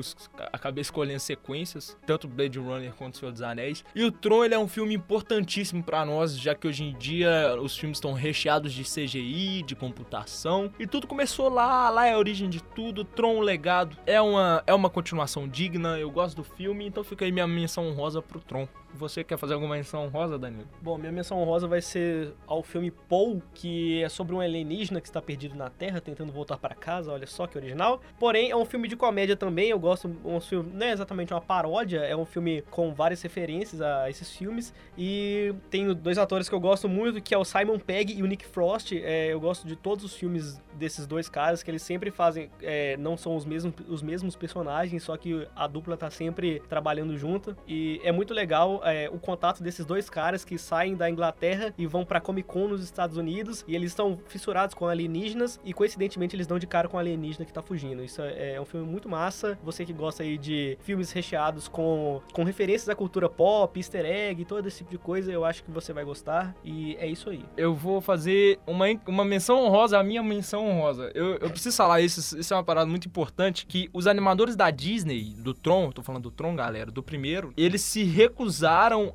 acabei 0.53 0.83
escolhendo 0.83 1.19
sequências, 1.19 1.97
tanto 2.05 2.27
Blade 2.27 2.59
Runner 2.59 2.93
quanto 2.93 3.17
Senhor 3.17 3.31
dos 3.31 3.41
Anéis. 3.41 3.83
E 3.95 4.03
o 4.03 4.11
Tron 4.11 4.45
ele 4.45 4.53
é 4.53 4.59
um 4.59 4.67
filme 4.67 4.93
importantíssimo 4.93 5.81
para 5.81 6.05
nós, 6.05 6.37
já 6.37 6.53
que 6.53 6.67
hoje 6.67 6.83
em 6.83 6.95
dia 6.95 7.57
os 7.59 7.75
filmes 7.75 7.97
estão 7.97 8.13
recheados 8.13 8.71
de 8.71 8.83
CGI, 8.83 9.63
de 9.63 9.75
computação, 9.75 10.71
e 10.77 10.85
tudo 10.85 11.07
começou 11.07 11.49
lá, 11.49 11.89
lá 11.89 12.05
é 12.05 12.13
a 12.13 12.19
origem 12.19 12.47
de 12.47 12.61
tudo. 12.61 13.03
Tron 13.03 13.39
Legado 13.39 13.97
é 14.05 14.21
uma, 14.21 14.61
é 14.67 14.75
uma 14.75 14.91
continuação 14.91 15.47
digna, 15.47 15.97
eu 15.97 16.11
gosto 16.11 16.35
do 16.35 16.43
filme, 16.43 16.85
então 16.85 17.03
fica 17.03 17.25
aí 17.25 17.31
minha 17.31 17.47
menção 17.47 17.87
honrosa 17.87 18.21
pro 18.21 18.39
Tron. 18.39 18.67
Você 18.95 19.24
quer 19.24 19.38
fazer 19.38 19.53
alguma 19.53 19.75
menção 19.75 20.05
honrosa, 20.05 20.38
Danilo? 20.38 20.67
Bom, 20.81 20.98
minha 20.98 21.12
menção 21.12 21.39
honrosa 21.39 21.67
vai 21.67 21.81
ser 21.81 22.33
ao 22.45 22.62
filme 22.62 22.91
Paul, 22.91 23.42
que 23.53 24.01
é 24.01 24.09
sobre 24.09 24.35
um 24.35 24.39
alienígena 24.39 25.01
que 25.01 25.07
está 25.07 25.22
perdido 25.22 25.55
na 25.55 25.70
Terra, 25.70 26.01
tentando 26.01 26.31
voltar 26.31 26.57
para 26.57 26.75
casa, 26.75 27.11
olha 27.11 27.25
só 27.27 27.48
que 27.48 27.57
original. 27.57 28.01
Porém, 28.20 28.51
é 28.51 28.55
um 28.55 28.65
filme 28.65 28.87
de 28.87 28.96
comédia 28.96 29.35
também, 29.35 29.70
eu 29.70 29.79
gosto, 29.79 30.13
um 30.25 30.39
filme, 30.39 30.72
não 30.74 30.85
é 30.85 30.92
exatamente 30.92 31.33
uma 31.33 31.42
paródia, 31.42 32.00
é 32.00 32.15
um 32.15 32.25
filme 32.25 32.61
com 32.70 32.94
várias 32.94 33.22
referências 33.22 33.81
a 33.81 34.09
esses 34.09 34.35
filmes. 34.35 34.74
E 34.98 35.53
tem 35.70 35.94
dois 35.94 36.18
atores 36.18 36.50
que 36.50 36.55
eu 36.55 36.59
gosto 36.59 36.89
muito, 36.89 37.22
que 37.22 37.33
é 37.33 37.37
o 37.37 37.46
Simon 37.46 37.79
Pegg 37.79 38.13
e 38.13 38.22
o 38.22 38.25
Nick 38.25 38.46
Frost. 38.46 38.92
É, 38.94 39.33
eu 39.33 39.39
gosto 39.39 39.65
de 39.68 39.75
todos 39.75 40.03
os 40.03 40.15
filmes 40.15 40.61
desses 40.74 41.05
dois 41.05 41.29
caras, 41.29 41.63
que 41.63 41.72
eles 41.72 41.81
sempre 41.81 42.11
fazem, 42.11 42.50
é, 42.61 42.98
não 42.98 43.15
são 43.15 43.35
os 43.35 43.46
mesmos, 43.46 43.74
os 43.87 44.01
mesmos 44.01 44.35
personagens, 44.35 45.03
só 45.03 45.15
que 45.15 45.48
a 45.55 45.68
dupla 45.68 45.96
tá 45.96 46.09
sempre 46.09 46.61
trabalhando 46.68 47.18
junto. 47.18 47.55
E 47.68 48.01
é 48.03 48.11
muito 48.11 48.33
legal 48.33 48.80
é, 48.83 49.09
o 49.11 49.20
contato 49.20 49.61
desses 49.61 49.85
dois 49.85 50.09
caras 50.09 50.44
que 50.44 50.57
saem 50.57 50.96
da 50.96 51.09
Inglaterra 51.09 51.74
e 51.77 51.85
vão 51.85 52.05
pra 52.05 52.20
Comic 52.20 52.48
Con 52.48 52.67
nos 52.67 52.83
Estados 52.83 53.17
Unidos, 53.17 53.63
e 53.67 53.75
eles 53.75 53.91
estão 53.91 54.20
fissurados 54.27 54.74
com 54.74 54.87
alienígenas, 54.87 55.59
e 55.63 55.74
coincidentemente 55.74 56.35
eles 56.35 56.48
dão 56.48 56.59
de 56.59 56.67
cara 56.67 56.87
com 56.87 56.98
o 56.98 57.00
alienígena 57.00 57.46
que 57.46 57.53
tá 57.53 57.61
fugindo. 57.61 58.03
Isso 58.03 58.22
é, 58.22 58.55
é 58.55 58.61
um 58.61 58.65
filme 58.65 58.85
muito 58.85 59.07
massa. 59.07 59.57
Você 59.63 59.85
que 59.85 59.94
gosta 59.94 60.24
aí 60.24 60.37
de 60.37 60.77
filmes 60.81 61.11
recheados 61.11 61.67
com, 61.67 62.22
com 62.33 62.44
referências 62.44 62.89
à 62.89 62.96
cultura 62.96 63.29
pop, 63.29 63.79
easter 63.79 64.05
egg, 64.05 64.46
todo 64.46 64.67
esse 64.67 64.79
tipo 64.79 64.91
de 64.91 64.98
coisa, 64.98 65.31
eu 65.31 65.46
acho 65.46 65.63
que 65.63 65.72
você 65.72 65.94
vai 65.94 66.03
gostar. 66.03 66.55
E 66.63 66.96
é 66.98 67.07
isso 67.07 67.29
aí. 67.29 67.44
Eu 67.55 67.75
vou 67.75 68.01
fazer 68.01 68.59
uma, 68.65 68.85
uma 69.07 69.25
menção 69.25 69.63
honrosa, 69.63 70.00
a 70.00 70.03
minha 70.03 70.24
menção 70.24 70.67
honrosa. 70.67 71.11
Eu, 71.13 71.35
eu 71.35 71.50
preciso 71.50 71.75
falar 71.75 72.01
isso, 72.01 72.39
isso 72.39 72.53
é 72.53 72.57
uma 72.57 72.63
parada 72.63 72.89
muito 72.89 73.07
importante, 73.07 73.65
que 73.65 73.89
os 73.94 74.07
animadores 74.07 74.55
da 74.55 74.70
Disney, 74.70 75.35
do 75.37 75.53
Tron, 75.53 75.91
tô 75.91 76.01
falando 76.01 76.24
do 76.24 76.31
Tron, 76.31 76.55
galera, 76.55 76.91
do 76.91 77.03
primeiro, 77.03 77.53
eles 77.55 77.81
se 77.81 78.03
recusaram 78.03 78.71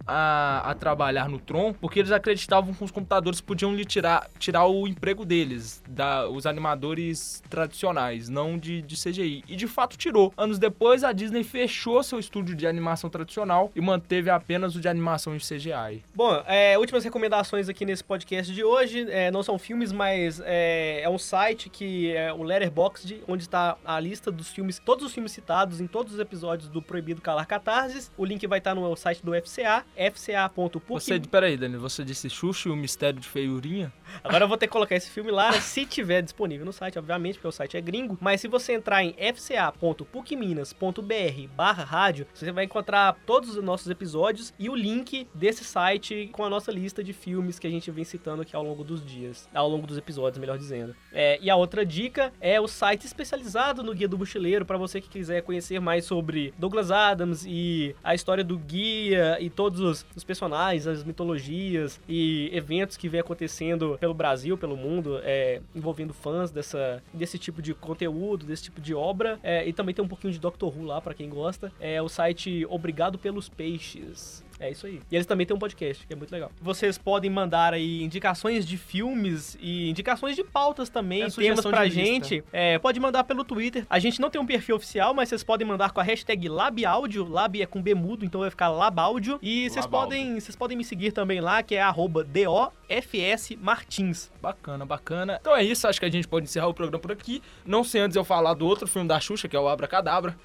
a, 0.06 0.70
a 0.70 0.74
trabalhar 0.74 1.28
no 1.28 1.38
Tron 1.38 1.72
porque 1.72 2.00
eles 2.00 2.12
acreditavam 2.12 2.74
que 2.74 2.84
os 2.84 2.90
computadores 2.90 3.40
podiam 3.40 3.74
lhe 3.74 3.84
tirar, 3.84 4.28
tirar 4.38 4.66
o 4.66 4.86
emprego 4.86 5.24
deles, 5.24 5.82
da, 5.88 6.28
os 6.28 6.46
animadores 6.46 7.42
tradicionais, 7.48 8.28
não 8.28 8.58
de, 8.58 8.82
de 8.82 8.96
CGI. 8.96 9.44
E 9.48 9.56
de 9.56 9.66
fato 9.66 9.96
tirou. 9.96 10.32
Anos 10.36 10.58
depois, 10.58 11.04
a 11.04 11.12
Disney 11.12 11.44
fechou 11.44 12.02
seu 12.02 12.18
estúdio 12.18 12.54
de 12.54 12.66
animação 12.66 13.08
tradicional 13.08 13.70
e 13.74 13.80
manteve 13.80 14.30
apenas 14.30 14.74
o 14.74 14.80
de 14.80 14.88
animação 14.88 15.34
em 15.34 15.38
CGI. 15.38 16.02
Bom, 16.14 16.42
é, 16.46 16.78
últimas 16.78 17.04
recomendações 17.04 17.68
aqui 17.68 17.84
nesse 17.84 18.04
podcast 18.04 18.52
de 18.52 18.64
hoje. 18.64 19.06
É, 19.10 19.30
não 19.30 19.42
são 19.42 19.58
filmes, 19.58 19.92
mas 19.92 20.40
é, 20.44 21.02
é 21.02 21.08
um 21.08 21.18
site 21.18 21.68
que 21.68 22.14
é 22.14 22.32
o 22.32 22.42
Letterboxd, 22.42 23.22
onde 23.28 23.42
está 23.42 23.76
a 23.84 23.98
lista 24.00 24.30
dos 24.30 24.48
filmes, 24.48 24.78
todos 24.78 25.04
os 25.04 25.12
filmes 25.12 25.32
citados 25.32 25.80
em 25.80 25.86
todos 25.86 26.14
os 26.14 26.20
episódios 26.20 26.68
do 26.68 26.82
Proibido 26.82 27.20
Calar 27.20 27.46
Catarses. 27.46 28.10
O 28.16 28.24
link 28.24 28.46
vai 28.46 28.58
estar 28.58 28.74
no 28.74 28.94
site 28.96 29.24
do 29.24 29.34
FCA, 29.46 29.84
fca.puc. 29.96 30.82
Você, 30.88 31.20
peraí, 31.20 31.56
Dani, 31.56 31.76
você 31.76 32.02
disse 32.04 32.28
Xuxa 32.28 32.68
e 32.68 32.72
o 32.72 32.76
Mistério 32.76 33.20
de 33.20 33.28
Feiurinha? 33.28 33.92
Agora 34.22 34.44
eu 34.44 34.48
vou 34.48 34.56
ter 34.56 34.66
que 34.66 34.72
colocar 34.72 34.96
esse 34.96 35.10
filme 35.10 35.30
lá, 35.30 35.52
se 35.60 35.84
tiver 35.86 36.22
disponível 36.22 36.66
no 36.66 36.72
site, 36.72 36.98
obviamente, 36.98 37.34
porque 37.34 37.48
o 37.48 37.52
site 37.52 37.76
é 37.76 37.80
gringo. 37.80 38.16
Mas 38.20 38.40
se 38.40 38.48
você 38.48 38.72
entrar 38.72 39.04
em 39.04 39.12
fca.pucminas.br 39.12 41.48
barra 41.54 41.84
rádio, 41.84 42.26
você 42.32 42.50
vai 42.50 42.64
encontrar 42.64 43.16
todos 43.26 43.56
os 43.56 43.62
nossos 43.62 43.88
episódios 43.88 44.52
e 44.58 44.68
o 44.68 44.74
link 44.74 45.28
desse 45.34 45.62
site 45.64 46.28
com 46.32 46.44
a 46.44 46.50
nossa 46.50 46.72
lista 46.72 47.04
de 47.04 47.12
filmes 47.12 47.58
que 47.58 47.66
a 47.66 47.70
gente 47.70 47.90
vem 47.90 48.04
citando 48.04 48.42
aqui 48.42 48.54
ao 48.54 48.62
longo 48.62 48.84
dos 48.84 49.04
dias, 49.04 49.48
ao 49.54 49.68
longo 49.68 49.86
dos 49.86 49.98
episódios, 49.98 50.38
melhor 50.38 50.58
dizendo. 50.58 50.94
É, 51.12 51.38
e 51.40 51.50
a 51.50 51.56
outra 51.56 51.84
dica 51.84 52.32
é 52.40 52.60
o 52.60 52.66
site 52.66 53.06
especializado 53.06 53.82
no 53.82 53.94
Guia 53.94 54.08
do 54.08 54.18
Mochileiro, 54.18 54.64
para 54.64 54.78
você 54.78 55.00
que 55.00 55.08
quiser 55.08 55.42
conhecer 55.42 55.80
mais 55.80 56.04
sobre 56.04 56.54
Douglas 56.58 56.90
Adams 56.90 57.44
e 57.46 57.94
a 58.02 58.14
história 58.14 58.44
do 58.44 58.58
guia 58.58 59.35
e 59.40 59.50
todos 59.50 59.80
os, 59.80 60.06
os 60.14 60.24
personagens, 60.24 60.86
as 60.86 61.04
mitologias 61.04 62.00
e 62.08 62.50
eventos 62.52 62.96
que 62.96 63.08
vem 63.08 63.20
acontecendo 63.20 63.96
pelo 64.00 64.14
Brasil, 64.14 64.56
pelo 64.56 64.76
mundo, 64.76 65.20
é, 65.22 65.60
envolvendo 65.74 66.12
fãs 66.12 66.50
dessa, 66.50 67.02
desse 67.12 67.38
tipo 67.38 67.60
de 67.60 67.74
conteúdo, 67.74 68.46
desse 68.46 68.64
tipo 68.64 68.80
de 68.80 68.94
obra. 68.94 69.38
É, 69.42 69.66
e 69.66 69.72
também 69.72 69.94
tem 69.94 70.04
um 70.04 70.08
pouquinho 70.08 70.32
de 70.32 70.38
Doctor 70.38 70.76
Who 70.76 70.84
lá, 70.84 71.00
para 71.00 71.14
quem 71.14 71.28
gosta. 71.28 71.72
É 71.80 72.00
o 72.00 72.08
site 72.08 72.66
Obrigado 72.68 73.18
pelos 73.18 73.48
Peixes. 73.48 74.44
É 74.58 74.70
isso 74.70 74.86
aí. 74.86 75.00
E 75.10 75.14
eles 75.14 75.26
também 75.26 75.46
têm 75.46 75.54
um 75.54 75.58
podcast, 75.58 76.06
que 76.06 76.12
é 76.12 76.16
muito 76.16 76.32
legal. 76.32 76.50
Vocês 76.60 76.96
podem 76.96 77.30
mandar 77.30 77.74
aí 77.74 78.02
indicações 78.02 78.66
de 78.66 78.76
filmes 78.76 79.56
e 79.60 79.90
indicações 79.90 80.34
de 80.34 80.42
pautas 80.42 80.88
também, 80.88 81.22
É, 81.22 81.30
temas 81.30 81.64
pra 81.64 81.86
gente. 81.88 82.42
É, 82.52 82.78
pode 82.78 82.98
mandar 82.98 83.24
pelo 83.24 83.44
Twitter. 83.44 83.84
A 83.90 83.98
gente 83.98 84.20
não 84.20 84.30
tem 84.30 84.40
um 84.40 84.46
perfil 84.46 84.76
oficial, 84.76 85.12
mas 85.12 85.28
vocês 85.28 85.44
podem 85.44 85.66
mandar 85.66 85.90
com 85.92 86.00
a 86.00 86.02
hashtag 86.02 86.48
LabAudio. 86.48 87.28
Lab 87.28 87.60
é 87.60 87.66
com 87.66 87.82
B 87.82 87.94
mudo, 87.94 88.24
então 88.24 88.40
vai 88.40 88.50
ficar 88.50 88.68
Labaudio. 88.68 89.38
E 89.42 89.68
vocês 89.68 89.86
podem, 89.86 90.40
vocês 90.40 90.56
podem 90.56 90.76
me 90.76 90.84
seguir 90.84 91.12
também 91.12 91.40
lá, 91.40 91.62
que 91.62 91.74
é 91.74 91.82
arroba 91.82 92.24
DOFS 92.24 93.56
Martins. 93.60 94.30
Bacana, 94.40 94.84
bacana. 94.86 95.38
Então 95.40 95.54
é 95.54 95.62
isso, 95.62 95.86
acho 95.86 96.00
que 96.00 96.06
a 96.06 96.10
gente 96.10 96.26
pode 96.26 96.44
encerrar 96.44 96.68
o 96.68 96.74
programa 96.74 97.00
por 97.00 97.12
aqui. 97.12 97.42
Não 97.64 97.84
sei 97.84 98.00
antes 98.00 98.16
eu 98.16 98.24
falar 98.24 98.54
do 98.54 98.66
outro 98.66 98.86
filme 98.86 99.08
da 99.08 99.20
Xuxa, 99.20 99.48
que 99.48 99.56
é 99.56 99.60
o 99.60 99.68
Abra 99.68 99.86
Cadabra. 99.86 100.36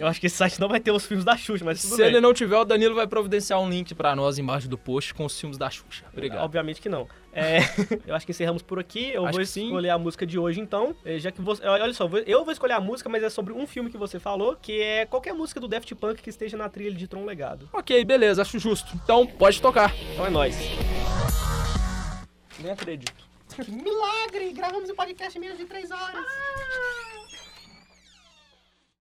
Eu 0.00 0.06
acho 0.06 0.18
que 0.18 0.28
esse 0.28 0.36
site 0.36 0.58
não 0.58 0.66
vai 0.66 0.80
ter 0.80 0.90
os 0.90 1.04
filmes 1.04 1.26
da 1.26 1.36
Xuxa, 1.36 1.62
mas 1.62 1.82
tudo 1.82 1.90
Se 1.90 1.98
bem. 1.98 2.06
ele 2.06 2.20
não 2.22 2.32
tiver, 2.32 2.56
o 2.56 2.64
Danilo 2.64 2.94
vai 2.94 3.06
providenciar 3.06 3.60
um 3.60 3.68
link 3.68 3.94
pra 3.94 4.16
nós 4.16 4.38
embaixo 4.38 4.66
do 4.66 4.78
post 4.78 5.12
com 5.12 5.26
os 5.26 5.38
filmes 5.38 5.58
da 5.58 5.68
Xuxa. 5.68 6.06
Obrigado. 6.10 6.42
Obviamente 6.42 6.80
que 6.80 6.88
não. 6.88 7.06
É, 7.34 7.58
eu 8.08 8.14
acho 8.14 8.24
que 8.24 8.32
encerramos 8.32 8.62
por 8.62 8.78
aqui. 8.78 9.10
Eu 9.12 9.26
Acho 9.26 9.34
vou 9.34 9.42
escolher 9.42 9.90
a 9.90 9.98
música 9.98 10.26
de 10.26 10.38
hoje, 10.38 10.58
então. 10.58 10.96
É, 11.04 11.18
Já 11.18 11.30
que 11.30 11.42
você. 11.42 11.62
Olha 11.66 11.92
só, 11.92 12.08
eu 12.26 12.42
vou 12.44 12.50
escolher 12.50 12.72
a 12.72 12.80
música, 12.80 13.10
mas 13.10 13.22
é 13.22 13.28
sobre 13.28 13.52
um 13.52 13.66
filme 13.66 13.90
que 13.90 13.98
você 13.98 14.18
falou, 14.18 14.56
que 14.56 14.80
é 14.80 15.04
qualquer 15.04 15.34
música 15.34 15.60
do 15.60 15.68
Daft 15.68 15.94
Punk 15.94 16.22
que 16.22 16.30
esteja 16.30 16.56
na 16.56 16.70
trilha 16.70 16.96
de 16.96 17.06
Tron 17.06 17.26
Legado. 17.26 17.68
Ok, 17.70 18.02
beleza, 18.04 18.40
acho 18.40 18.58
justo. 18.58 18.92
Então 19.04 19.26
pode 19.26 19.60
tocar. 19.60 19.94
Então 20.14 20.24
é 20.24 20.30
nóis. 20.30 20.56
Nem 22.58 22.72
acredito. 22.72 23.28
Que 23.54 23.70
milagre! 23.70 24.52
Gravamos 24.54 24.88
o 24.88 24.94
podcast 24.94 25.36
em 25.36 25.40
menos 25.42 25.58
de 25.58 25.66
3 25.66 25.90
horas. 25.90 26.24